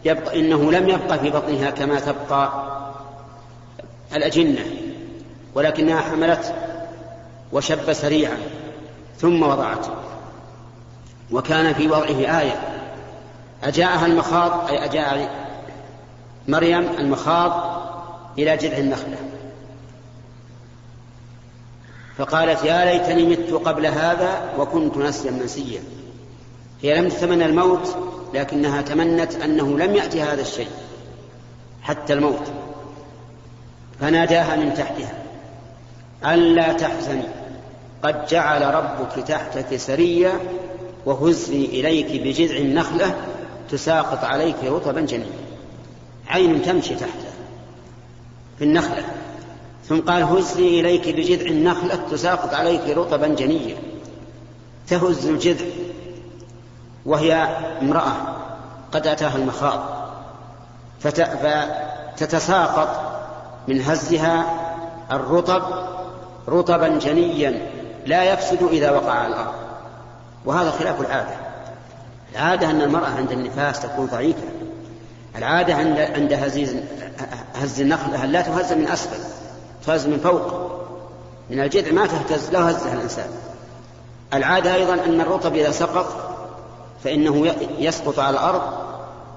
يبقى 0.05 0.39
إنه 0.39 0.71
لم 0.71 0.89
يبقى 0.89 1.19
في 1.19 1.29
بطنها 1.29 1.69
كما 1.69 1.99
تبقى 1.99 2.49
الأجنة 4.15 4.65
ولكنها 5.55 6.01
حملت 6.01 6.53
وشب 7.51 7.93
سريعا 7.93 8.37
ثم 9.17 9.43
وضعت. 9.43 9.85
وكان 11.31 11.73
في 11.73 11.87
وضعه 11.87 12.39
آية 12.39 12.59
أجاءها 13.63 14.05
المخاض 14.05 14.67
أي 14.69 14.85
أجاء 14.85 15.29
مريم 16.47 16.89
المخاض 16.99 17.51
إلى 18.37 18.57
جذع 18.57 18.77
النخلة. 18.77 19.17
فقالت 22.17 22.63
يا 22.63 22.85
ليتني 22.85 23.25
مت 23.25 23.53
قبل 23.67 23.85
هذا 23.85 24.53
وكنت 24.57 24.97
نسيا 24.97 25.31
منسيا. 25.31 25.83
هي 26.81 27.01
لم 27.01 27.09
تتمنى 27.09 27.45
الموت 27.45 27.97
لكنها 28.33 28.81
تمنت 28.81 29.35
أنه 29.35 29.79
لم 29.79 29.95
يأتي 29.95 30.21
هذا 30.21 30.41
الشيء 30.41 30.69
حتى 31.81 32.13
الموت. 32.13 32.51
فناداها 33.99 34.55
من 34.55 34.73
تحتها 34.73 35.23
ألا 36.25 36.73
تحزني 36.73 37.27
قد 38.03 38.25
جعل 38.25 38.75
ربك 38.75 39.27
تحتك 39.27 39.77
سريا 39.77 40.33
وهزي 41.05 41.65
إليك 41.65 42.21
بجذع 42.21 42.57
النخلة 42.57 43.15
تساقط 43.69 44.23
عليك 44.23 44.63
رطبا 44.63 45.01
جنيا. 45.01 45.43
عين 46.27 46.61
تمشي 46.61 46.95
تحتها 46.95 47.33
في 48.57 48.63
النخلة. 48.63 49.03
ثم 49.89 49.99
قال 49.99 50.23
هزي 50.23 50.79
إليك 50.79 51.09
بجذع 51.09 51.45
النخلة 51.45 51.99
تساقط 52.11 52.53
عليك 52.53 52.97
رطبا 52.97 53.27
جنيا 53.27 53.77
تهز 54.87 55.27
الجذع 55.27 55.65
وهي 57.05 57.33
امرأة 57.81 58.13
قد 58.91 59.07
أتاها 59.07 59.35
المخاض 59.35 59.79
فتتساقط 62.19 63.13
من 63.67 63.81
هزها 63.81 64.45
الرطب 65.11 65.63
رطبا 66.47 66.87
جنيا 66.87 67.69
لا 68.05 68.23
يفسد 68.23 68.63
إذا 68.63 68.91
وقع 68.91 69.11
على 69.11 69.27
الأرض. 69.27 69.53
وهذا 70.45 70.71
خلاف 70.71 71.01
العادة. 71.01 71.35
العادة 72.31 72.69
أن 72.69 72.81
المرأة 72.81 73.09
عند 73.09 73.31
النفاس 73.31 73.79
تكون 73.79 74.05
ضعيفة. 74.05 74.47
العادة 75.35 75.75
عند 76.15 76.33
هزيز 76.33 76.75
هز 77.55 77.81
النخلة 77.81 78.25
لا 78.25 78.41
تهز 78.41 78.73
من 78.73 78.87
أسفل. 78.87 79.42
تهز 79.85 80.07
من 80.07 80.19
فوق. 80.19 80.71
من 81.49 81.59
الجذع 81.59 81.91
ما 81.91 82.07
تهتز 82.07 82.51
لو 82.51 82.61
هزها 82.61 82.93
الإنسان. 82.93 83.29
العادة 84.33 84.75
أيضا 84.75 84.93
أن 84.93 85.21
الرطب 85.21 85.55
إذا 85.55 85.71
سقط 85.71 86.05
فإنه 87.03 87.55
يسقط 87.79 88.19
على 88.19 88.37
الأرض 88.37 88.61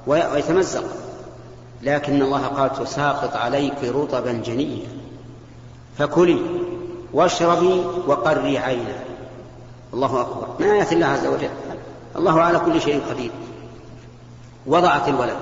ويتمزق. 0.07 0.85
لكن 1.83 2.23
الله 2.23 2.47
قال 2.47 2.85
تساقط 2.85 3.37
عليك 3.37 3.85
رطبا 3.85 4.33
جنيا. 4.33 4.89
فكلي 5.99 6.41
واشربي 7.13 7.85
وقري 8.07 8.59
عينا. 8.59 8.99
الله 9.95 10.21
أكبر. 10.21 10.47
من 10.61 10.67
آيات 10.67 10.93
الله 10.93 11.07
عز 11.07 11.27
وجل؟ 11.27 11.51
الله 12.17 12.41
على 12.41 12.59
كل 12.59 12.81
شيء 12.81 13.03
قدير. 13.11 13.31
وضعت 14.67 15.09
الولد. 15.09 15.37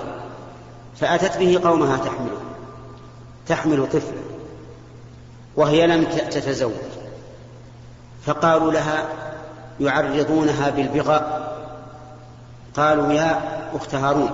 فأتت 0.97 1.37
به 1.37 1.61
قومها 1.65 1.97
تحمله 1.97 2.41
تحمل 3.47 3.87
طفلا. 3.87 4.24
وهي 5.57 5.87
لم 5.87 6.05
تتزوج. 6.05 6.73
فقالوا 8.27 8.73
لها 8.73 9.09
يعرضونها 9.81 10.71
بالبغاء. 10.71 11.55
قالوا 12.77 13.13
يا 13.13 13.41
أخت 13.75 13.95
هارون 13.95 14.31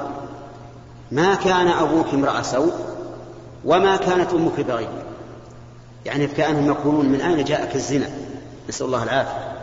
ما 1.12 1.35
كان 1.35 1.68
أبوك 1.68 2.06
امرأ 2.14 2.42
سوء 2.42 2.72
وما 3.64 3.96
كانت 3.96 4.33
أمك 4.33 4.61
بغيا 4.61 4.88
يعني 6.06 6.26
كأنهم 6.26 6.66
يقولون 6.66 7.06
من 7.06 7.20
أين 7.20 7.44
جاءك 7.44 7.74
الزنا؟ 7.74 8.06
نسأل 8.68 8.87
الله 8.87 9.02
العافية. 9.02 9.56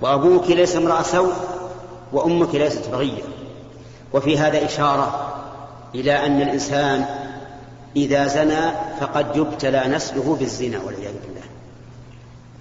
وأبوك 0.00 0.50
ليس 0.50 0.76
امرأ 0.76 1.02
سوء 1.02 1.32
وأمك 2.12 2.54
ليست 2.54 2.88
بغية. 2.88 3.22
وفي 4.12 4.38
هذا 4.38 4.64
إشارة 4.64 5.32
إلى 5.94 6.26
أن 6.26 6.42
الإنسان 6.42 7.06
إذا 7.96 8.26
زنى 8.26 8.70
فقد 9.00 9.36
يبتلى 9.36 9.84
نسله 9.88 10.36
بالزنا 10.40 10.78
والعياذ 10.78 11.12
بالله. 11.12 11.46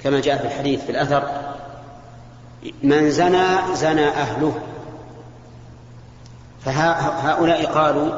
كما 0.03 0.19
جاء 0.19 0.37
في 0.37 0.47
الحديث 0.47 0.83
في 0.83 0.91
الأثر 0.91 1.29
من 2.83 3.11
زنى 3.11 3.75
زنى 3.75 4.07
أهله. 4.07 4.59
فهؤلاء 6.65 7.65
قالوا 7.65 8.11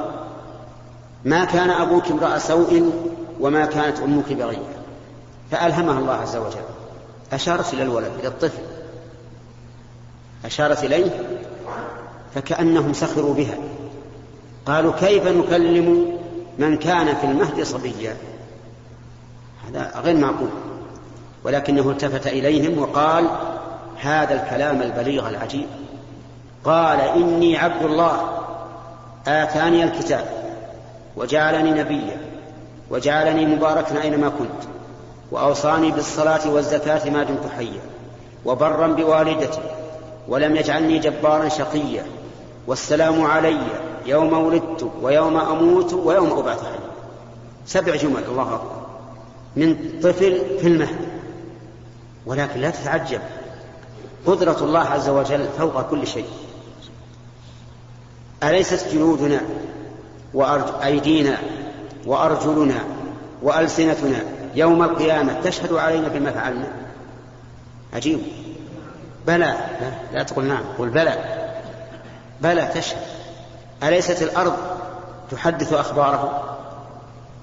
ما 1.26 1.46
كان 1.46 1.70
أبوك 1.70 2.12
امرأ 2.12 2.38
سوء 2.38 2.92
وما 3.40 3.66
كانت 3.66 4.00
أمك 4.00 4.34
بغية. 4.34 4.78
فألهمها 5.52 6.00
الله 6.00 6.14
عز 6.14 6.36
وجل. 6.36 6.66
أشارت 7.34 7.74
إلى 7.74 7.84
الولد 7.84 8.12
إلى 8.20 8.28
الطفل. 8.28 8.64
أشارت 10.46 10.84
إليه 10.84 11.12
فكأنهم 12.36 12.94
سخروا 12.94 13.34
بها. 13.34 13.58
قالوا 14.66 14.94
كيف 15.00 15.28
نكلم 15.28 16.17
من 16.60 16.78
كان 16.78 17.16
في 17.16 17.24
المهد 17.24 17.64
صبيا. 17.64 18.18
هذا 19.68 19.92
غير 20.04 20.16
معقول. 20.16 20.50
ولكنه 21.44 21.90
التفت 21.90 22.28
إليهم 22.28 22.80
وقال 22.80 23.28
هذا 24.02 24.44
الكلام 24.44 24.82
البليغ 24.82 25.30
العجيب. 25.30 25.68
قال 26.64 27.00
إني 27.00 27.58
عبد 27.58 27.84
الله. 27.84 28.38
آتاني 29.28 29.84
الكتاب 29.84 30.26
وجعلني 31.18 31.72
نبيا 31.72 32.18
وجعلني 32.90 33.46
مباركا 33.46 34.02
أينما 34.02 34.30
كنت 34.30 34.70
وأوصاني 35.32 35.92
بالصلاة 35.92 36.50
والزكاة 36.50 37.10
ما 37.10 37.24
دمت 37.24 37.52
حيا 37.58 37.82
وبرا 38.46 38.88
بوالدتي 38.88 39.62
ولم 40.28 40.56
يجعلني 40.56 41.00
جبارا 41.00 41.50
شقيا 41.50 42.06
والسلام 42.68 43.26
علي 43.26 43.60
يوم 44.08 44.34
ولدت 44.34 44.92
ويوم 45.02 45.38
أموت 45.38 45.94
ويوم 45.94 46.40
أبعث 46.40 46.64
حيا 46.64 46.80
سبع 47.66 47.96
جمل 47.96 48.24
الله 48.24 48.56
أكبر. 48.56 48.86
من 49.56 50.00
طفل 50.04 50.60
في 50.62 50.68
المهد. 50.68 50.98
ولكن 52.26 52.60
لا 52.60 52.70
تتعجب. 52.70 53.20
قدرة 54.26 54.58
الله 54.62 54.80
عز 54.80 55.10
وجل 55.10 55.48
فوق 55.58 55.82
كل 55.82 56.08
شيء. 56.08 56.28
أليست 58.44 58.88
جنودنا 58.94 59.42
وأيدينا 60.34 61.38
وأرجلنا 62.06 62.80
وألسنتنا 63.42 64.24
يوم 64.56 64.84
القيامة 64.84 65.42
تشهد 65.42 65.74
علينا 65.74 66.08
بما 66.08 66.32
فعلنا؟ 66.32 66.68
عجيب. 67.94 68.20
بلى. 69.28 69.58
لا, 69.82 69.92
لا 70.14 70.24
تقول 70.24 70.46
نعم. 70.46 70.64
قل 70.78 70.90
بلى. 70.90 71.16
بلى 72.42 72.72
تشهد. 72.76 73.17
أليست 73.84 74.22
الأرض 74.22 74.54
تحدث 75.32 75.74
أخباره؟ 75.74 76.44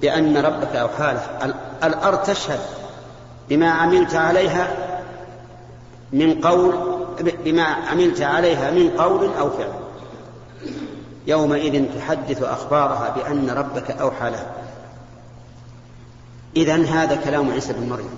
بأن 0.00 0.36
ربك 0.36 0.76
أوحى 0.76 1.14
له 1.14 1.54
الأرض 1.84 2.22
تشهد 2.22 2.60
بما 3.48 3.70
عملت 3.70 4.14
عليها 4.14 4.68
من 6.12 6.40
قول 6.40 6.74
بما 7.44 7.62
عملت 7.62 8.22
عليها 8.22 8.70
من 8.70 8.90
قول 8.90 9.30
أو 9.38 9.50
فعل. 9.50 9.72
يومئذ 11.26 11.84
تحدث 11.98 12.42
أخبارها 12.42 13.14
بأن 13.16 13.50
ربك 13.50 13.90
أوحى 13.90 14.30
لها. 14.30 14.52
إذا 16.56 16.84
هذا 16.84 17.16
كلام 17.16 17.50
عيسى 17.50 17.72
بن 17.72 17.88
مريم. 17.88 18.10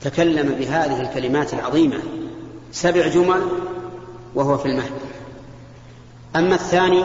تكلم 0.00 0.54
بهذه 0.54 1.00
الكلمات 1.00 1.54
العظيمة 1.54 1.98
سبع 2.72 3.06
جمل 3.06 3.42
وهو 4.34 4.58
في 4.58 4.66
المهد. 4.68 5.03
أما 6.36 6.54
الثاني 6.54 7.04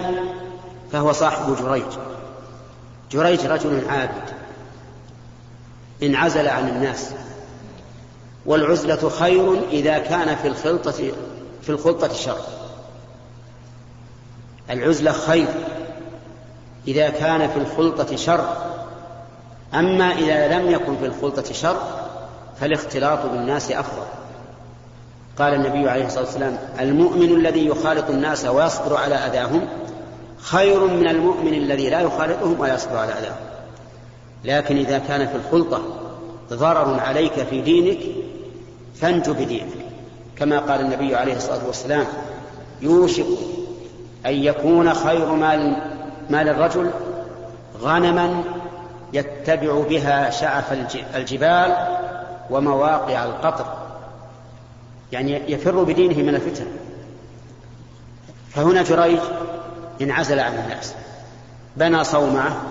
فهو 0.91 1.11
صاحب 1.11 1.55
جريج. 1.55 1.83
جريج 3.11 3.45
رجل 3.45 3.89
عابد. 3.89 4.29
انعزل 6.03 6.47
عن 6.47 6.69
الناس. 6.69 7.13
والعزلة 8.45 9.09
خير 9.09 9.63
إذا 9.71 9.97
كان 9.97 10.35
في 10.35 10.47
الخلطة 10.47 11.11
في 11.61 11.69
الخلطة 11.69 12.13
شر. 12.13 12.41
العزلة 14.69 15.11
خير 15.11 15.47
إذا 16.87 17.09
كان 17.09 17.49
في 17.49 17.57
الخلطة 17.57 18.15
شر. 18.15 18.57
أما 19.73 20.05
إذا 20.05 20.59
لم 20.59 20.71
يكن 20.71 20.97
في 20.97 21.05
الخلطة 21.05 21.53
شر 21.53 21.77
فالاختلاط 22.59 23.25
بالناس 23.25 23.71
أفضل. 23.71 24.05
قال 25.39 25.53
النبي 25.53 25.89
عليه 25.89 26.05
الصلاة 26.05 26.23
والسلام 26.23 26.57
المؤمن 26.79 27.31
الذي 27.31 27.67
يخالط 27.67 28.09
الناس 28.09 28.45
ويصبر 28.45 28.97
على 28.97 29.15
أذاهم 29.15 29.67
خير 30.37 30.87
من 30.87 31.07
المؤمن 31.07 31.53
الذي 31.53 31.89
لا 31.89 31.99
يخالطهم 31.99 32.59
ولا 32.59 32.73
يصبر 32.73 32.97
على 32.97 33.11
أذاهم. 33.11 33.35
لكن 34.45 34.77
إذا 34.77 34.99
كان 34.99 35.27
في 35.27 35.35
الخلطة 35.35 35.81
ضرر 36.53 36.99
عليك 36.99 37.33
في 37.33 37.61
دينك 37.61 37.99
فانج 38.95 39.29
بدينك. 39.29 39.73
كما 40.35 40.59
قال 40.59 40.81
النبي 40.81 41.15
عليه 41.15 41.35
الصلاة 41.35 41.67
والسلام 41.67 42.05
يوشك 42.81 43.25
أن 44.25 44.33
يكون 44.33 44.93
خير 44.93 45.25
مال 45.25 45.75
مال 46.29 46.49
الرجل 46.49 46.91
غنما 47.81 48.43
يتبع 49.13 49.79
بها 49.89 50.29
شعف 50.29 50.73
الجبال 51.15 51.75
ومواقع 52.49 53.23
القطر. 53.23 53.78
يعني 55.11 55.51
يفر 55.51 55.83
بدينه 55.83 56.17
من 56.17 56.35
الفتن. 56.35 56.65
فهنا 58.49 58.83
جريج 58.83 59.19
انعزل 60.01 60.39
عن 60.39 60.53
الناس. 60.53 60.93
بنى 61.77 62.03
صومعة 62.03 62.61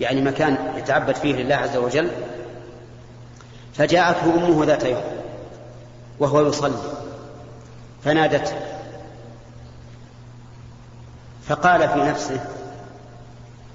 يعني 0.00 0.20
مكان 0.20 0.72
يتعبد 0.76 1.14
فيه 1.14 1.34
لله 1.34 1.54
عز 1.54 1.76
وجل 1.76 2.10
فجاءته 3.74 4.34
أمه 4.34 4.64
ذات 4.64 4.84
يوم 4.84 5.02
وهو 6.18 6.46
يصلي. 6.46 6.82
فنادته. 8.04 8.54
فقال 11.48 11.88
في 11.88 11.98
نفسه 11.98 12.40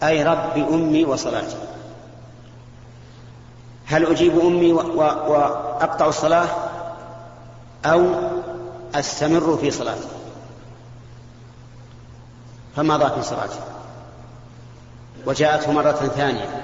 أي 0.03 0.23
رب 0.23 0.57
أمي 0.73 1.05
وصلاتي. 1.05 1.57
هل 3.85 4.05
أجيب 4.05 4.39
أمي 4.39 4.73
وأقطع 4.73 6.07
الصلاة؟ 6.07 6.47
أو 7.85 8.05
أستمر 8.95 9.57
في 9.57 9.71
صلاتي 9.71 10.07
فمضى 12.75 13.15
في 13.15 13.21
صلاته. 13.21 13.59
وجاءته 15.25 15.71
مرة 15.71 15.91
ثانية 15.91 16.63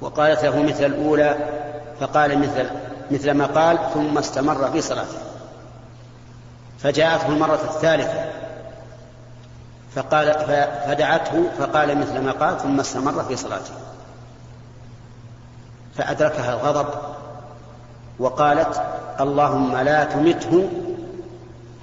وقالت 0.00 0.44
له 0.44 0.62
مثل 0.62 0.84
الأولى 0.84 1.36
فقال 2.00 2.38
مثل 2.38 2.70
مثل 3.10 3.30
ما 3.30 3.46
قال 3.46 3.78
ثم 3.94 4.18
استمر 4.18 4.70
في 4.70 4.80
صلاته. 4.80 5.18
فجاءته 6.78 7.28
المرة 7.28 7.60
الثالثة 7.64 8.30
فقال 9.94 10.34
فدعته 10.86 11.44
فقال 11.58 11.98
مثل 11.98 12.20
ما 12.20 12.32
قال 12.32 12.60
ثم 12.60 12.80
استمر 12.80 13.24
في 13.24 13.36
صلاته. 13.36 13.72
فأدركها 15.94 16.54
الغضب 16.54 17.13
وقالت 18.18 18.82
اللهم 19.20 19.76
لا 19.76 20.04
تمته 20.04 20.68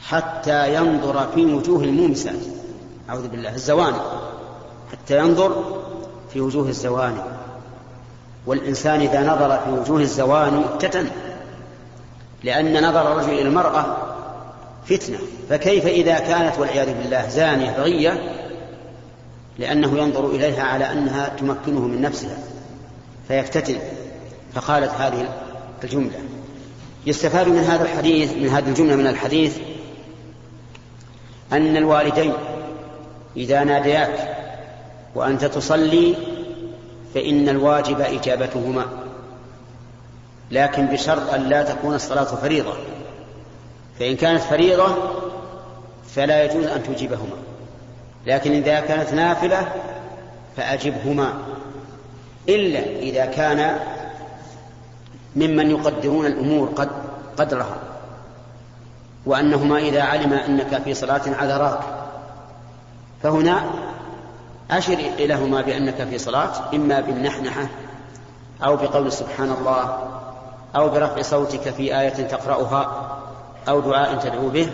حتى 0.01 0.75
ينظر 0.75 1.27
في 1.35 1.45
وجوه 1.45 1.83
المومسات 1.83 2.39
أعوذ 3.09 3.27
بالله 3.27 3.55
الزواني. 3.55 3.97
حتى 4.91 5.19
ينظر 5.19 5.81
في 6.33 6.41
وجوه 6.41 6.67
الزواني. 6.67 7.21
والإنسان 8.45 9.01
إذا 9.01 9.21
نظر 9.21 9.59
في 9.65 9.71
وجوه 9.71 10.01
الزواني 10.01 10.65
افتتن 10.65 11.07
لأن 12.43 12.89
نظر 12.89 13.11
الرجل 13.11 13.33
إلى 13.33 13.41
المرأة 13.41 13.85
فتنة. 14.85 15.17
فكيف 15.49 15.85
إذا 15.85 16.19
كانت 16.19 16.59
والعياذ 16.59 16.97
بالله 16.97 17.27
زانية 17.29 17.71
بغية؟ 17.71 18.37
لأنه 19.59 19.97
ينظر 19.97 20.25
إليها 20.25 20.63
على 20.63 20.91
أنها 20.91 21.29
تمكنه 21.29 21.79
من 21.79 22.01
نفسها 22.01 22.37
فيفتتن. 23.27 23.79
فقالت 24.53 24.91
هذه 24.91 25.29
الجملة. 25.83 26.19
يستفاد 27.05 27.47
من 27.47 27.59
هذا 27.59 27.83
الحديث 27.83 28.33
من 28.33 28.47
هذه 28.49 28.69
الجملة 28.69 28.95
من 28.95 29.07
الحديث 29.07 29.57
أن 31.53 31.77
الوالدين 31.77 32.33
إذا 33.37 33.63
نادياك 33.63 34.37
وأنت 35.15 35.45
تصلي 35.45 36.15
فإن 37.13 37.49
الواجب 37.49 38.01
إجابتهما 38.01 38.85
لكن 40.51 40.85
بشرط 40.85 41.33
أن 41.33 41.41
لا 41.41 41.63
تكون 41.63 41.95
الصلاة 41.95 42.23
فريضة. 42.23 42.73
فإن 43.99 44.15
كانت 44.15 44.41
فريضة 44.41 44.95
فلا 46.15 46.43
يجوز 46.43 46.65
أن 46.65 46.83
تجيبهما 46.83 47.35
لكن 48.27 48.51
إذا 48.51 48.79
كانت 48.79 49.13
نافلة 49.13 49.67
فأجبهما. 50.57 51.33
إلا 52.49 52.99
إذا 52.99 53.25
كان 53.25 53.79
ممن 55.35 55.71
يقدرون 55.71 56.25
الأمور 56.25 56.69
قد 56.75 56.89
قدرها. 57.37 57.77
وأنهما 59.25 59.77
إذا 59.77 60.01
علم 60.01 60.33
أنك 60.33 60.81
في 60.81 60.93
صلاة 60.93 61.21
عذراك. 61.27 61.79
فهنا 63.23 63.63
أشر 64.71 64.97
لهما 65.19 65.61
بأنك 65.61 66.03
في 66.03 66.17
صلاة 66.17 66.51
إما 66.73 66.99
بالنحنحة 66.99 67.67
أو 68.63 68.75
بقول 68.75 69.11
سبحان 69.11 69.51
الله 69.59 69.97
أو 70.75 70.89
برفع 70.89 71.21
صوتك 71.21 71.69
في 71.69 71.99
آية 71.99 72.09
تقرأها 72.09 73.11
أو 73.69 73.79
دعاء 73.79 74.15
تدعو 74.15 74.49
به 74.49 74.69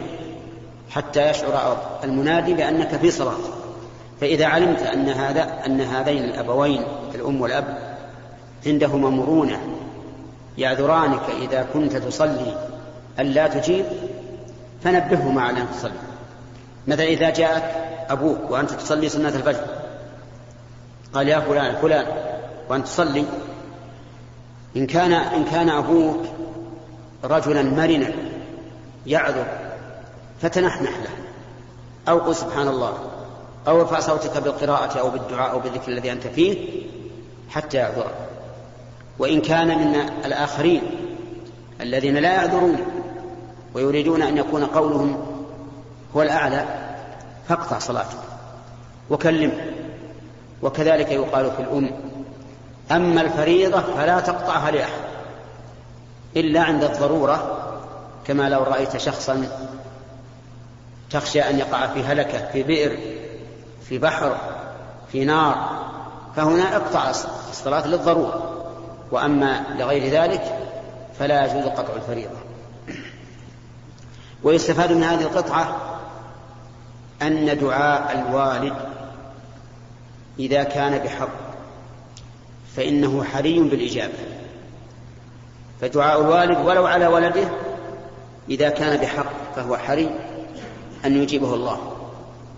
حتى 0.90 1.30
يشعر 1.30 1.78
المنادي 2.04 2.54
بأنك 2.54 2.96
في 2.96 3.12
صلاة. 3.12 3.38
فإذا 4.22 4.46
علمت 4.46 4.82
أن 4.82 5.10
هذا 5.10 5.66
أن 5.66 5.82
هذين 5.82 6.24
الأبوين 6.24 6.84
الأم 7.16 7.42
والأب 7.42 7.98
عندهما 8.66 9.10
مرونة 9.10 9.60
يعذرانك 10.58 11.30
إذا 11.42 11.68
كنت 11.74 11.96
تصلي 11.96 12.56
ألا 13.20 13.48
تجيب 13.48 13.86
فنبههما 14.84 15.42
على 15.42 15.62
أن 15.62 15.72
تصلي. 15.72 15.92
مثلا 16.88 17.06
إذا 17.06 17.30
جاءك 17.30 17.64
أبوك 18.10 18.52
وأنت 18.52 18.72
تصلي 18.72 19.10
سنة 19.10 19.30
الفجر 19.30 19.66
قال 21.14 21.28
يا 21.28 21.40
فلان 21.40 21.76
فلان 21.76 22.06
وأنت 22.70 22.88
تصلي 22.88 23.26
إن 24.78 24.88
كان 24.88 25.14
إن 25.14 25.46
كان 25.46 25.70
أبوك 25.70 26.26
رجلا 27.24 27.64
مرنا 27.64 28.12
يعذر 29.06 29.46
فتنحنح 30.42 30.90
له. 30.90 31.10
أو 32.10 32.20
قل 32.20 32.36
سبحان 32.36 32.68
الله 32.68 32.98
أو 33.68 33.82
ارفع 33.82 34.00
صوتك 34.00 34.38
بالقراءة 34.38 35.00
أو 35.00 35.10
بالدعاء 35.10 35.52
أو 35.52 35.60
بالذكر 35.60 35.92
الذي 35.92 36.12
أنت 36.12 36.28
فيه 36.28 36.82
حتى 37.50 37.78
يعذرك. 37.78 38.27
وإن 39.20 39.42
كان 39.42 39.68
من 39.68 39.96
الآخرين 40.26 40.82
الذين 41.82 42.18
لا 42.18 42.34
يعذرون 42.34 42.78
ويريدون 43.74 44.22
أن 44.22 44.38
يكون 44.38 44.66
قولهم 44.66 45.26
هو 46.16 46.22
الأعلى 46.22 46.66
فاقطع 47.50 47.80
صلاتك 47.80 48.18
وكلمه 49.10 49.66
وكذلك 50.62 51.12
يقال 51.12 51.52
في 51.52 51.62
الأم 51.62 51.92
أما 52.92 53.22
الفريضة 53.22 53.82
فلا 53.82 54.20
تقطعها 54.20 54.72
لأحد 54.72 55.02
إلا 56.36 56.62
عند 56.62 56.84
الضرورة 56.84 57.58
كما 58.28 58.50
لو 58.50 58.64
رأيت 58.64 58.98
شخصا 58.98 59.48
تخشى 61.12 61.42
أن 61.42 61.60
يقع 61.60 61.88
في 61.88 62.04
هلكة 62.04 62.52
في 62.52 62.64
بئر 62.64 62.98
في 63.90 63.98
بحر 63.98 64.38
في 65.12 65.26
نار 65.26 65.88
فهنا 66.36 66.76
اقطع 66.76 67.10
الصلاة 67.50 67.88
للضرورة. 67.88 68.57
وأما 69.12 69.64
لغير 69.80 70.12
ذلك 70.12 70.44
فلا 71.20 71.46
يجوز 71.46 71.66
قطع 71.66 71.96
الفريضة. 71.96 72.38
ويستفاد 74.44 74.92
من 74.92 75.04
هذه 75.04 75.22
القطعة 75.22 75.76
أن 77.22 77.60
دعاء 77.60 78.20
الوالد 78.20 78.74
إذا 80.40 80.64
كان 80.64 80.98
بحق 80.98 81.30
فإنه 82.76 83.24
حري 83.24 83.60
بالإجابة. 83.60 84.14
فدعاء 85.82 86.22
الوالد 86.22 86.66
ولو 86.66 86.86
على 86.86 87.08
ولده 87.08 87.48
إذا 88.50 88.70
كان 88.70 88.98
بحق 88.98 89.54
فهو 89.56 89.78
حري 89.78 90.10
أن 91.06 91.24
يجيبه 91.24 91.54
الله. 91.54 91.94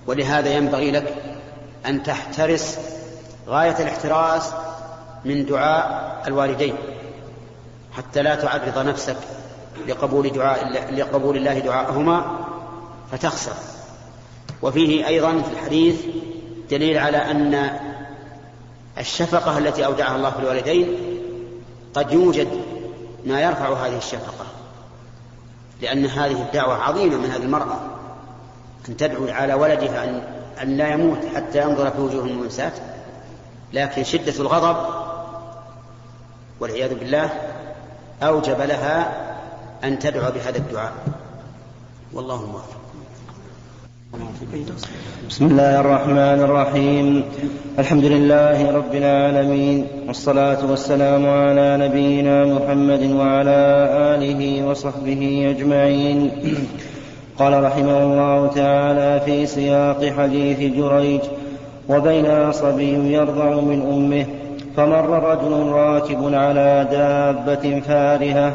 ولهذا 0.07 0.49
ينبغي 0.49 0.91
لك 0.91 1.15
أن 1.85 2.03
تحترس 2.03 2.79
غاية 3.47 3.75
الاحتراس 3.79 4.53
من 5.25 5.45
دعاء 5.45 6.21
الوالدين 6.27 6.75
حتى 7.97 8.21
لا 8.21 8.35
تعرض 8.35 8.87
نفسك 8.87 9.17
لقبول 9.87 10.29
دعاء 10.29 10.91
لقبول 10.91 11.37
الله 11.37 11.59
دعاءهما 11.59 12.39
فتخسر. 13.11 13.53
وفيه 14.61 15.07
أيضا 15.07 15.41
في 15.41 15.53
الحديث 15.53 16.01
دليل 16.71 16.97
على 16.97 17.17
أن 17.17 17.69
الشفقة 18.97 19.57
التي 19.57 19.85
أودعها 19.85 20.15
الله 20.15 20.29
في 20.29 20.39
الوالدين 20.39 20.97
قد 21.93 22.11
يوجد 22.11 22.47
ما 23.25 23.41
يرفع 23.41 23.73
هذه 23.73 23.97
الشفقة 23.97 24.45
لأن 25.81 26.05
هذه 26.05 26.41
الدعوة 26.41 26.73
عظيمة 26.75 27.17
من 27.17 27.29
هذه 27.29 27.41
المرأة 27.41 27.79
أن 28.89 28.97
تدعو 28.97 29.27
على 29.27 29.53
ولدها 29.53 30.03
أن, 30.03 30.21
أن 30.61 30.77
لا 30.77 30.87
يموت 30.87 31.19
حتى 31.35 31.61
ينظر 31.61 31.91
في 31.91 32.01
وجوه 32.01 32.25
المنسات 32.25 32.73
لكن 33.73 34.03
شدة 34.03 34.33
الغضب 34.39 35.08
والعياذ 36.59 36.99
بالله 36.99 37.29
أوجب 38.23 38.61
لها 38.61 38.97
أن 39.83 39.99
تدعو 39.99 40.31
بهذا 40.31 40.57
الدعاء. 40.57 40.93
والله 42.13 42.45
موفق 42.45 42.79
بسم 45.29 45.45
الله 45.45 45.79
الرحمن 45.79 46.39
الرحيم. 46.43 47.23
الحمد 47.79 48.05
لله 48.05 48.71
رب 48.71 48.95
العالمين 48.95 49.87
والصلاة 50.07 50.71
والسلام 50.71 51.29
على 51.29 51.77
نبينا 51.77 52.45
محمد 52.45 53.03
وعلى 53.11 53.59
آله 54.15 54.65
وصحبه 54.67 55.55
أجمعين. 55.55 56.31
قال 57.39 57.63
رحمه 57.63 58.03
الله 58.03 58.47
تعالى 58.47 59.21
في 59.25 59.45
سياق 59.45 60.05
حديث 60.17 60.59
جريج 60.75 61.21
وبين 61.89 62.51
صبي 62.51 63.13
يرضع 63.13 63.61
من 63.61 63.79
أمه 63.81 64.25
فمر 64.79 65.23
رجل 65.23 65.71
راكب 65.71 66.33
على 66.33 66.87
دابة 66.91 67.79
فارهة 67.79 68.51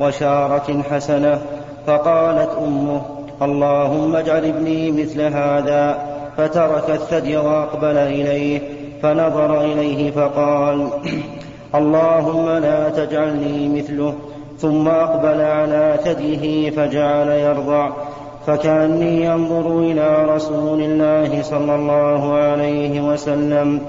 وشارة 0.00 0.82
حسنة 0.90 1.38
فقالت 1.86 2.50
أمه 2.66 3.00
اللهم 3.42 4.16
اجعل 4.16 4.44
ابني 4.44 4.92
مثل 4.92 5.20
هذا. 5.20 5.98
فترك 6.36 6.90
الثدي 6.90 7.36
وأقبل 7.36 7.96
إليه 7.96 8.60
فنظر 9.02 9.60
إليه 9.60 10.10
فقال 10.10 10.88
اللهم 11.80 12.48
لا 12.48 12.88
تجعلني 12.88 13.68
مثله. 13.68 14.14
ثم 14.58 14.88
أقبل 14.88 15.40
على 15.40 15.98
ثديه 16.04 16.70
فجعل 16.70 17.28
يرضع 17.28 17.90
فكأني 18.46 19.34
انظر 19.34 19.78
إلى 19.78 20.34
رسول 20.34 20.80
الله 20.80 21.42
صلى 21.42 21.74
الله 21.74 22.34
عليه 22.34 23.12
وسلم. 23.12 23.80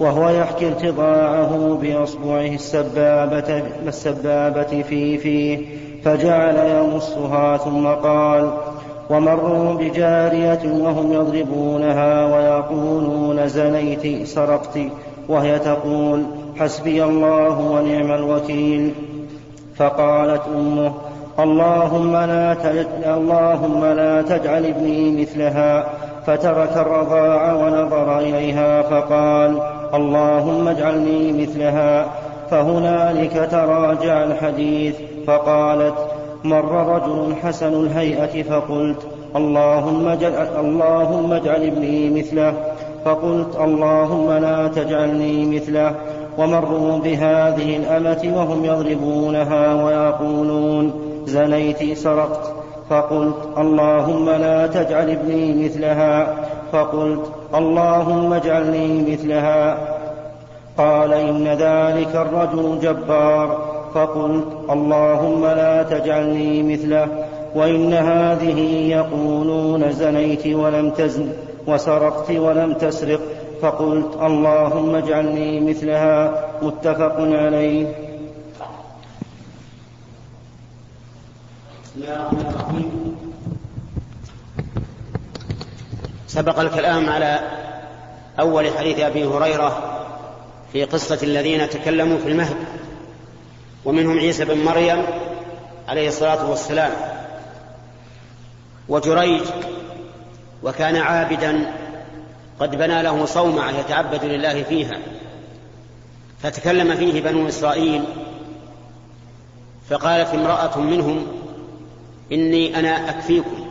وهو 0.00 0.28
يحكي 0.28 0.68
ارتضاعه 0.68 1.78
بأصبعه 1.82 2.54
السبابة 2.54 3.62
السبابة 3.86 4.82
في 4.82 5.18
فيه 5.18 5.66
فجعل 6.04 6.56
يمصها 6.56 7.56
ثم 7.56 7.86
قال 7.86 8.50
ومروا 9.10 9.74
بجارية 9.74 10.60
وهم 10.64 11.12
يضربونها 11.12 12.26
ويقولون 12.26 13.48
زنيت 13.48 14.26
سرقت. 14.26 14.78
وهي 15.28 15.58
تقول 15.58 16.22
حسبي 16.58 17.04
الله 17.04 17.60
ونعم 17.60 18.12
الوكيل. 18.12 18.94
فقالت 19.76 20.42
أمه 20.56 20.92
اللهم 21.38 22.16
لا 22.16 22.54
تجعل 22.54 23.04
اللهم 23.04 23.84
لا 23.84 24.22
تجعل 24.22 24.66
ابني 24.66 25.22
مثلها. 25.22 25.86
فترك 26.26 26.76
الرضاع 26.76 27.52
ونظر 27.52 28.18
إليها 28.18 28.82
فقال 28.82 29.71
اللهم 29.94 30.68
اجعلني 30.68 31.32
مثلها. 31.32 32.06
فهنالك 32.50 33.48
تراجع 33.50 34.24
الحديث. 34.24 34.94
فقالت 35.26 35.94
مر 36.44 36.94
رجل 36.94 37.34
حسن 37.42 37.72
الهيئة 37.72 38.42
فقلت 38.42 38.98
اللهم 39.36 40.08
اجعل, 40.08 40.48
اللهم 40.60 41.32
اجعل 41.32 41.62
ابني 41.62 42.10
مثله. 42.10 42.54
فقلت 43.04 43.56
اللهم 43.60 44.32
لا 44.32 44.68
تجعلني 44.68 45.44
مثله. 45.44 45.94
ومروا 46.38 46.98
بهذه 46.98 47.76
الأمة 47.76 48.36
وهم 48.36 48.64
يضربونها 48.64 49.84
ويقولون 49.84 50.92
زنيت 51.26 51.98
سرقت. 51.98 52.52
فقلت 52.90 53.36
اللهم 53.58 54.30
لا 54.30 54.66
تجعل 54.66 55.10
ابني 55.10 55.64
مثلها. 55.64 56.34
فقلت 56.72 57.41
اللهم 57.54 58.32
اجعلني 58.32 59.12
مثلها. 59.12 59.78
قال 60.78 61.12
إن 61.12 61.48
ذلك 61.48 62.16
الرجل 62.16 62.78
جبار. 62.82 63.72
فقلت 63.94 64.46
اللهم 64.70 65.46
لا 65.46 65.82
تجعلني 65.82 66.62
مثله 66.62 67.08
وإن 67.54 67.92
هذه 67.92 68.60
يقولون 68.88 69.92
زنيت 69.92 70.46
ولم 70.46 70.90
تزن 70.90 71.32
وسرقت 71.66 72.30
ولم 72.30 72.72
تسرق. 72.72 73.20
فقلت 73.62 74.18
اللهم 74.22 74.94
اجعلني 74.94 75.60
مثلها. 75.60 76.44
متفق 76.62 77.16
عليه. 77.18 77.86
سبق 86.32 86.58
الكلام 86.58 87.10
على 87.10 87.40
أول 88.40 88.78
حديث 88.78 89.00
أبي 89.00 89.24
هريرة 89.24 89.98
في 90.72 90.84
قصة 90.84 91.18
الذين 91.22 91.70
تكلموا 91.70 92.18
في 92.18 92.28
المهد 92.28 92.56
ومنهم 93.84 94.18
عيسى 94.18 94.44
بن 94.44 94.64
مريم 94.64 95.02
عليه 95.88 96.08
الصلاة 96.08 96.50
والسلام 96.50 96.92
وجريج 98.88 99.42
وكان 100.62 100.96
عابدا 100.96 101.72
قد 102.60 102.76
بنى 102.76 103.02
له 103.02 103.24
صومعة 103.24 103.70
يتعبد 103.70 104.24
لله 104.24 104.62
فيها 104.62 104.98
فتكلم 106.42 106.94
فيه 106.96 107.22
بنو 107.22 107.48
إسرائيل 107.48 108.04
فقالت 109.90 110.34
امرأة 110.34 110.78
منهم 110.78 111.26
إني 112.32 112.78
أنا 112.78 113.10
أكفيكم. 113.10 113.61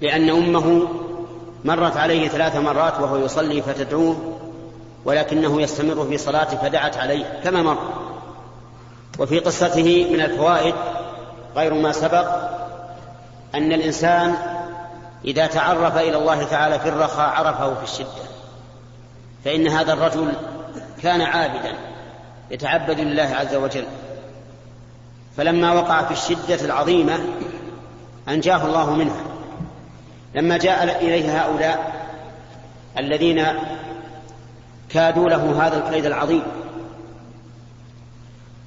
لأن 0.00 0.30
أمه 0.30 0.88
مرت 1.64 1.96
عليه 1.96 2.28
ثلاث 2.28 2.56
مرات 2.56 3.00
وهو 3.00 3.16
يصلي 3.16 3.62
فتدعوه 3.62 4.38
ولكنه 5.04 5.62
يستمر 5.62 6.04
في 6.04 6.18
صلاته 6.18 6.56
فدعت 6.56 6.96
عليه 6.96 7.40
كما 7.44 7.62
مر. 7.62 7.78
وفي 9.18 9.38
قصته 9.38 10.06
من 10.12 10.20
الفوائد 10.20 10.74
غير 11.56 11.74
ما 11.74 11.92
سبق 11.92 12.28
أن 13.54 13.72
الإنسان 13.72 14.34
إذا 15.24 15.46
تعرف 15.46 15.96
إلى 15.96 16.16
الله 16.16 16.42
تعالى 16.42 16.78
في 16.78 16.88
الرخاء 16.88 17.28
عرفه 17.28 17.74
في 17.74 17.84
الشدة 17.84 18.26
فإن 19.44 19.68
هذا 19.68 19.92
الرجل 19.92 20.32
كان 21.02 21.20
عابدا 21.20 21.74
يتعبد 22.50 23.00
لله 23.00 23.22
عز 23.22 23.54
وجل. 23.54 23.84
فلما 25.36 25.72
وقع 25.72 26.02
في 26.02 26.12
الشدة 26.12 26.64
العظيمة 26.64 27.18
أنجاه 28.28 28.66
الله 28.66 28.90
منها. 28.90 29.25
لما 30.36 30.56
جاء 30.56 31.04
إليه 31.04 31.42
هؤلاء 31.42 32.06
الذين 32.98 33.46
كادوا 34.88 35.28
له 35.28 35.66
هذا 35.66 35.86
الكيد 35.86 36.06
العظيم 36.06 36.42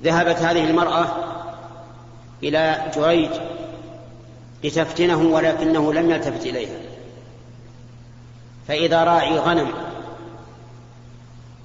ذهبت 0.04 0.38
هذه 0.38 0.70
المرأة 0.70 1.06
إلى 2.44 2.92
جريج 2.96 3.30
لتفتنه 4.64 5.22
ولكنه 5.22 5.94
لم 5.94 6.12
يلتفت 6.12 6.46
إليها. 6.46 6.78
فإذا 8.68 9.04
راعي 9.04 9.38
غنم 9.38 9.72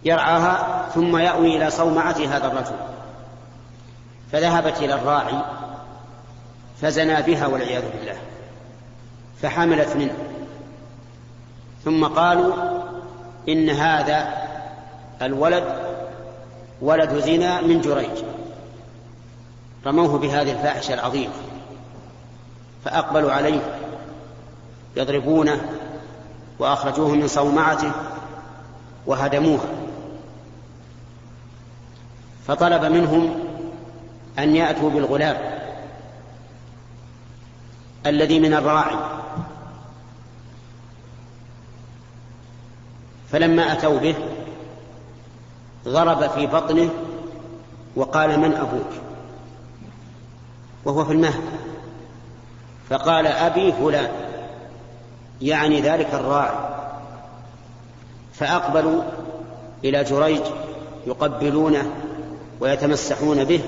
يرعاها 0.05 0.87
ثم 0.95 1.17
يأوي 1.17 1.57
إلى 1.57 1.71
صومعة 1.71 2.17
هذا 2.19 2.47
الرجل. 2.47 2.77
فذهبت 4.33 4.79
إلى 4.79 4.95
الراعي 4.95 5.43
فزنا 6.83 7.21
بها 7.21 7.47
والعياذ 7.47 7.83
بالله. 7.99 8.17
فحملت 9.43 9.97
منه. 9.97 10.17
ثم 11.85 12.05
قالوا 12.05 12.55
إن 13.49 13.71
هذا 13.71 14.35
الولد 15.23 15.65
ولد 16.81 17.19
زنا 17.21 17.61
من 17.61 17.81
جريج. 17.81 18.25
رموه 19.87 20.19
بهذه 20.19 20.53
الفاحشة 20.53 20.95
العظيمة. 20.95 21.33
فأقبلوا 22.85 23.33
عليه 23.33 23.61
يضربونه 24.97 25.61
وأخرجوه 26.59 27.09
من 27.09 27.29
صومعته 27.29 27.93
وهدموها 29.07 29.69
فطلب 32.47 32.85
منهم 32.85 33.41
أن 34.39 34.57
يأتوا 34.57 34.91
بالغلام. 34.91 35.54
الذي 38.07 38.41
من 38.41 38.55
الراعي 38.55 38.97
فلما 43.33 43.73
أتوا 43.73 43.99
به 43.99 44.15
ضرب 45.89 46.31
في 46.31 46.47
بطنه 46.47 46.91
وقال 47.97 48.41
من 48.41 48.55
أبوك؟ 48.55 48.91
وهو 50.85 51.05
في 51.05 51.13
المهد. 51.13 51.45
فقال 52.91 53.27
أبي 53.27 53.73
فلان. 53.73 54.09
يعني 55.43 55.81
ذلك 55.81 56.15
الراعي. 56.15 56.57
فأقبلوا 58.35 59.03
إلى 59.85 60.05
جريج 60.05 60.43
يقبلونه 61.07 61.91
ويتمسحون 62.61 63.45
به 63.45 63.61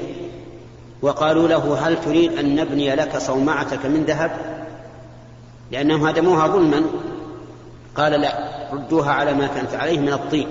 وقالوا 1.03 1.49
له 1.49 1.89
هل 1.89 2.01
تريد 2.01 2.39
أن 2.39 2.57
نبني 2.57 2.95
لك 2.95 3.19
صومعتك 3.19 3.87
من 3.87 4.05
ذهب؟ 4.05 4.31
لأنهم 5.71 6.07
هدموها 6.07 6.47
ظلما. 6.47 6.83
قال 7.97 8.13
لا 8.13 8.39
ردوها 8.73 9.13
على 9.13 9.35
ما 9.35 9.47
كانت 9.47 9.75
عليه 9.75 9.99
من 9.99 10.13
الطين 10.13 10.49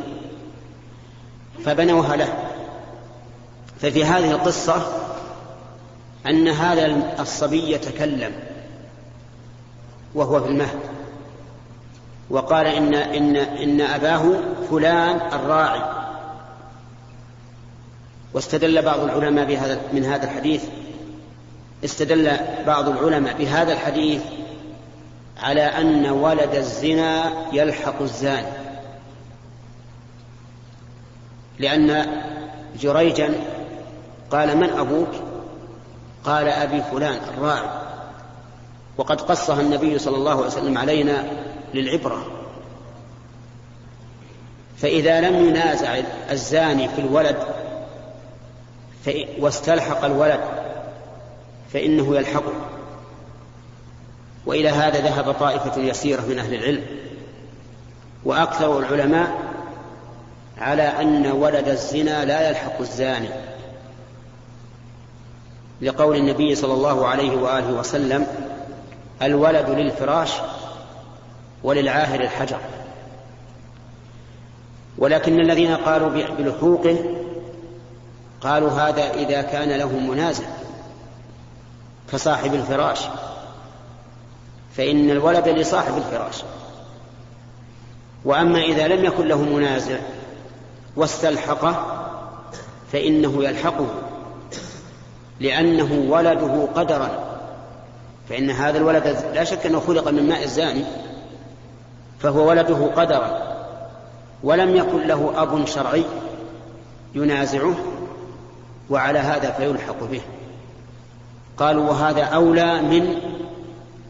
فبنوها 1.66 2.16
له. 2.16 2.34
ففي 3.82 4.06
هذه 4.06 4.32
القصة 4.32 4.88
أن 6.28 6.48
هذا 6.48 7.14
الصبي 7.20 7.72
يتكلم 7.72 8.32
وهو 10.16 10.42
في 10.42 10.50
المهد 10.50 10.80
وقال 12.30 12.68
إن 12.68 12.94
إن 12.94 13.36
إن 13.36 13.82
أباه 13.82 14.34
فلان 14.70 15.22
الراعي. 15.34 15.95
واستدل 18.36 18.82
بعض 18.82 19.00
العلماء 19.00 19.46
بهذا 19.46 19.82
من 19.94 20.06
هذا 20.06 20.24
الحديث. 20.26 20.64
استدل 21.86 22.38
بعض 22.68 22.90
العلماء 22.90 23.38
بهذا 23.38 23.74
الحديث 23.74 24.22
على 25.42 25.62
أن 25.62 26.10
ولد 26.10 26.56
الزنا 26.56 27.34
يلحق 27.54 28.02
الزاني. 28.02 28.52
لأن 31.60 32.06
جريجا 32.80 33.34
قال 34.32 34.58
من 34.58 34.70
أبوك؟ 34.70 35.12
قال 36.26 36.48
أبي 36.48 36.82
فلان 36.92 37.20
الراعي. 37.38 37.70
وقد 38.98 39.22
قصها 39.22 39.62
النبي 39.62 40.00
صلى 40.00 40.18
الله 40.18 40.32
عليه 40.32 40.46
وسلم 40.46 40.78
علينا 40.78 41.24
للعبرة. 41.74 42.26
فإذا 44.78 45.22
لم 45.22 45.48
ينازع 45.50 46.02
الزاني 46.32 46.90
في 46.90 47.02
الولد 47.02 47.38
واستلحق 49.40 50.06
الولد 50.06 50.40
فإنه 51.74 52.16
يلحقه. 52.16 52.54
وإلى 54.46 54.70
هذا 54.70 55.00
ذهب 55.00 55.32
طائفة 55.32 55.82
يسيرة 55.82 56.22
من 56.22 56.40
أهل 56.40 56.54
العلم 56.54 56.86
وأكثر 58.26 58.80
العلماء 58.80 59.38
على 60.58 60.84
أن 60.84 61.32
ولد 61.32 61.68
الزنا 61.68 62.26
لا 62.26 62.50
يلحق 62.50 62.80
الزاني 62.80 63.30
لقول 65.82 66.18
النبي 66.18 66.56
صلى 66.56 66.74
الله 66.74 67.08
عليه 67.08 67.38
وآله 67.38 67.74
وسلم 67.74 68.28
الولد 69.22 69.70
للفراش 69.70 70.32
وللعاهر 71.64 72.22
الحجر. 72.22 72.60
ولكن 74.98 75.40
الذين 75.40 75.76
قالوا 75.76 76.10
بلحوقه 76.10 76.98
قالوا 78.42 78.72
هذا 78.72 79.14
إذا 79.14 79.42
كان 79.42 79.70
له 79.70 80.00
منازع 80.00 80.46
كصاحب 82.12 82.54
الفراش 82.54 83.00
فإن 84.78 85.10
الولد 85.10 85.48
لصاحب 85.48 85.98
الفراش. 85.98 86.44
وأما 88.26 88.62
إذا 88.62 88.88
لم 88.88 89.06
يكن 89.06 89.28
له 89.28 89.42
منازع 89.42 89.98
واستلحقه 90.96 91.86
فإنه 92.92 93.44
يلحقه 93.44 93.88
لأنه 95.40 96.12
ولده 96.12 96.68
قدرا. 96.76 97.10
فإن 98.30 98.50
هذا 98.52 98.78
الولد 98.78 99.18
لا 99.34 99.44
شك 99.44 99.66
أنه 99.66 99.80
خلق 99.80 100.08
من 100.08 100.30
ماء 100.30 100.44
الزاني 100.44 100.84
فهو 102.20 102.50
ولده 102.50 102.86
قدرا. 102.86 103.56
ولم 104.44 104.76
يكن 104.76 105.08
له 105.08 105.34
أب 105.36 105.66
شرعي 105.66 106.04
ينازعه. 107.16 107.76
وعلى 108.90 109.20
هذا 109.20 109.52
فيلحق 109.52 110.04
به. 110.04 110.22
قالوا 111.58 111.90
وهذا 111.90 112.24
أولى 112.24 112.82
من 112.82 113.16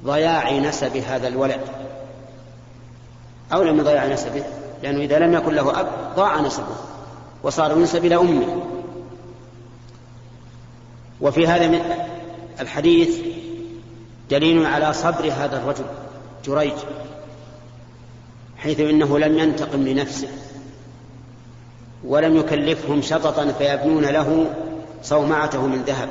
ضياع 0.06 0.58
نسب 0.60 0.98
هذا 0.98 1.28
الولد. 1.28 1.62
أولى 3.54 3.72
من 3.72 3.84
ضياع 3.84 4.08
نسبه 4.08 4.44
لأنه 4.84 5.00
إذا 5.00 5.20
لم 5.20 5.34
يكن 5.34 5.54
له 5.54 5.80
أب 5.80 5.88
ضاع 6.16 6.42
نسبه 6.42 6.76
وصار 7.44 7.72
ينسب 7.72 8.06
إلى 8.06 8.16
أمه. 8.16 8.62
وفي 11.22 11.48
هذا 11.48 11.68
من 11.68 11.82
الحديث 12.60 13.20
دليل 14.30 14.66
على 14.66 14.94
صبر 14.94 15.32
هذا 15.32 15.58
الرجل 15.58 15.86
جريج 16.46 16.78
حيث 18.58 18.80
إنه 18.80 19.20
لم 19.20 19.38
ينتقم 19.38 19.88
لنفسه. 19.88 20.28
ولم 22.08 22.36
يكلفهم 22.36 23.02
شططا 23.02 23.52
فيبنون 23.52 24.04
له 24.04 24.46
صومعته 25.04 25.68
من 25.68 25.84
ذهب. 25.88 26.10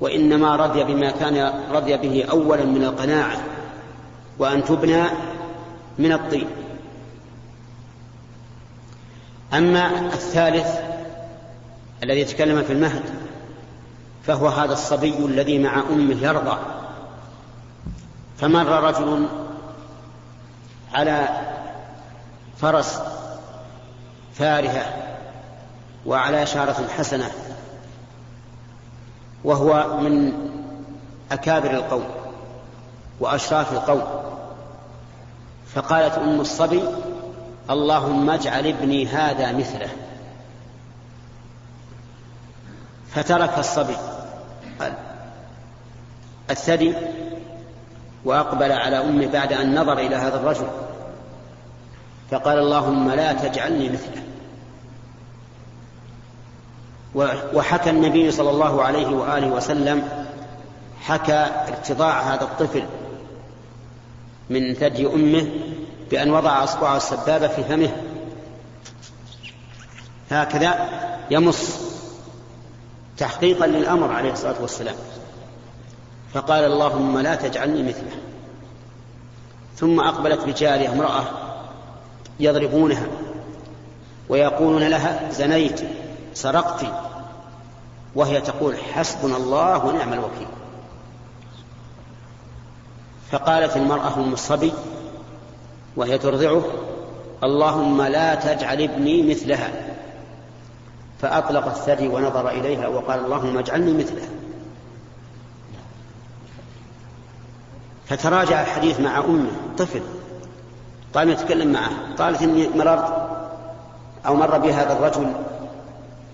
وإنما 0.00 0.56
رضي 0.56 0.84
بما 0.84 1.10
كان 1.10 1.52
رضي 1.72 1.96
به 1.96 2.24
اولا 2.30 2.64
من 2.64 2.84
القناعة 2.84 3.36
وأن 4.38 4.64
تبنى 4.64 5.02
من 5.98 6.12
الطين. 6.12 6.46
أما 9.54 9.90
الثالث 10.06 10.66
الذي 12.02 12.20
يتكلم 12.20 12.62
في 12.62 12.72
المهد 12.72 13.02
فهو 14.26 14.48
هذا 14.48 14.72
الصبي 14.72 15.18
الذي 15.18 15.58
مع 15.58 15.82
أمه 15.90 16.22
يرضع 16.22 16.58
فمر 18.38 18.66
رجل 18.66 19.26
على 20.94 21.28
فرس 22.60 23.00
فارهة 24.34 24.86
وعلى 26.06 26.42
إشارة 26.42 26.88
حسنة 26.98 27.30
وهو 29.44 30.00
من 30.00 30.32
أكابر 31.32 31.70
القوم 31.70 32.04
وأشراف 33.20 33.72
القوم. 33.72 34.02
فقالت 35.74 36.18
أم 36.18 36.40
الصبي 36.40 36.82
اللهم 37.70 38.30
اجعل 38.30 38.66
ابني 38.66 39.06
هذا 39.06 39.52
مثله. 39.52 39.88
فترك 43.14 43.58
الصبي 43.58 43.96
الثدي 46.50 46.94
وأقبل 48.24 48.72
على 48.72 48.98
أمه 49.00 49.26
بعد 49.26 49.52
أن 49.52 49.80
نظر 49.80 49.98
إلى 49.98 50.16
هذا 50.16 50.36
الرجل 50.36 50.66
فقال 52.30 52.58
اللهم 52.58 53.10
لا 53.10 53.32
تجعلني 53.32 53.88
مثله. 53.88 54.23
وحكى 57.54 57.90
النبي 57.90 58.30
صلى 58.30 58.50
الله 58.50 58.82
عليه 58.82 59.06
وآله 59.06 59.46
وسلم 59.46 60.08
حكى 61.00 61.46
ارتضاع 61.68 62.20
هذا 62.20 62.42
الطفل 62.42 62.84
من 64.50 64.74
ثدي 64.74 65.06
أمه 65.06 65.48
بأن 66.10 66.30
وضع 66.30 66.64
أصبعه 66.64 66.96
السبابة 66.96 67.48
في 67.48 67.64
فمه. 67.64 67.90
هكذا 70.30 70.88
يمص 71.30 71.80
تحقيقا 73.18 73.66
للأمر 73.66 74.12
عليه 74.12 74.32
الصلاة 74.32 74.62
والسلام. 74.62 74.94
فقال 76.34 76.64
اللهم 76.64 77.18
لا 77.18 77.34
تجعلني 77.34 77.82
مثله. 77.82 78.16
ثم 79.76 80.00
أقبلت 80.00 80.44
بجارية 80.44 80.92
امرأة 80.92 81.24
يضربونها 82.40 83.06
ويقولون 84.28 84.82
لها 84.82 85.30
زنيت. 85.30 85.80
سرقت 86.34 86.86
وهي 88.14 88.40
تقول 88.40 88.76
حسبنا 88.76 89.36
الله 89.36 89.86
ونعم 89.86 90.12
الوكيل. 90.12 90.46
فقالت 93.30 93.76
المرأة 93.76 94.14
أم 94.16 94.32
الصبي 94.32 94.72
وهي 95.96 96.18
ترضعه 96.18 96.62
اللهم 97.42 98.02
لا 98.02 98.34
تجعل 98.34 98.82
ابني 98.82 99.22
مثلها. 99.30 99.70
فأطلق 101.22 101.66
الثدي 101.66 102.08
ونظر 102.08 102.48
إليها 102.48 102.88
وقال 102.88 103.24
اللهم 103.24 103.58
اجعلني 103.58 103.92
مثلها. 103.92 104.28
فتراجع 108.06 108.60
الحديث 108.60 109.00
مع 109.00 109.18
أمه 109.18 109.50
طفل. 109.78 110.02
قام 111.14 111.30
يتكلم 111.30 111.72
معه. 111.72 111.90
قالت 112.18 112.42
إني 112.42 112.68
مررت 112.68 113.28
أو 114.26 114.34
مر 114.36 114.58
بي 114.58 114.72
هذا 114.72 114.92
الرجل 114.92 115.32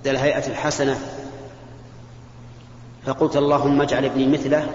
ذا 0.05 0.11
الهيئة 0.11 0.47
الحسنة 0.47 0.99
فقلت 3.07 3.37
اللهم 3.37 3.83
اجعل 3.83 4.05
ابني 4.05 4.27
مثله 4.27 4.67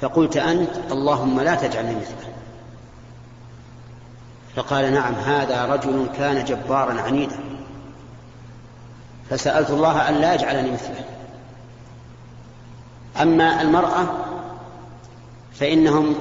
فقلت 0.00 0.36
أنت 0.36 0.70
اللهم 0.90 1.40
لا 1.40 1.54
تجعلني 1.54 1.94
مثله. 1.94 2.32
فقال 4.56 4.92
نعم 4.92 5.14
هذا 5.14 5.66
رجل 5.66 6.06
كان 6.16 6.44
جبارا 6.44 7.00
عنيدا. 7.00 7.36
فسألت 9.30 9.70
الله 9.70 10.08
أن 10.08 10.14
لا 10.14 10.34
يجعلني 10.34 10.70
مثله. 10.70 11.04
أما 13.22 13.62
المرأة 13.62 14.06
فإنهم 15.54 16.14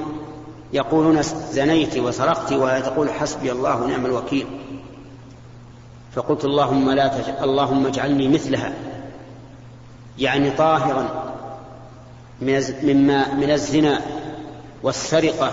يقولون 0.73 1.21
زنيت 1.51 1.97
وسرقت 1.97 2.53
وهي 2.53 2.81
تقول 2.81 3.09
حسبي 3.09 3.51
الله 3.51 3.81
ونعم 3.81 4.05
الوكيل. 4.05 4.60
فقلت 6.15 6.45
اللهم 6.45 6.91
لا 6.91 7.07
تجعل 7.07 7.43
اللهم 7.43 7.87
اجعلني 7.87 8.27
مثلها. 8.27 8.73
يعني 10.19 10.51
طاهرا 10.51 11.33
مما 12.83 13.33
من 13.33 13.51
الزنا 13.51 14.01
والسرقة 14.83 15.51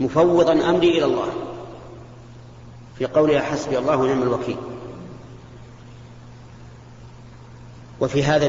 مفوضا 0.00 0.52
أمري 0.52 0.98
إلى 0.98 1.04
الله. 1.04 1.28
في 2.98 3.06
قولها 3.06 3.40
حسبي 3.40 3.78
الله 3.78 3.96
ونعم 3.96 4.22
الوكيل. 4.22 4.56
وفي 8.00 8.24
هذا 8.24 8.46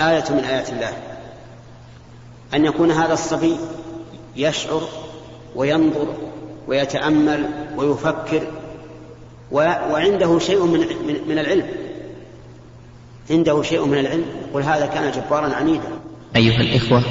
آية 0.00 0.24
من 0.30 0.44
آيات 0.44 0.70
الله. 0.70 0.92
أن 2.54 2.64
يكون 2.64 2.90
هذا 2.90 3.12
الصبي 3.12 3.56
يشعر 4.36 4.82
وينظر 5.56 6.14
ويتأمل 6.68 7.50
ويفكر 7.76 8.46
وعنده 9.54 10.38
شيء 10.38 10.64
من 10.64 10.80
من 11.28 11.38
العلم. 11.38 11.66
عنده 13.30 13.62
شيء 13.62 13.86
من 13.86 13.98
العلم. 13.98 14.24
قل 14.54 14.62
هذا 14.62 14.86
كان 14.86 15.12
جبارا 15.12 15.54
عنيدا. 15.54 15.88
أيها 16.36 16.60
الإخوة 16.60 17.02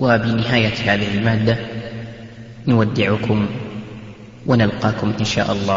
وبنهاية 0.00 0.74
هذه 0.92 1.14
المادة 1.14 1.56
نودعكم 2.66 3.46
ونلقاكم 4.46 5.12
إن 5.20 5.24
شاء 5.24 5.52
الله 5.52 5.74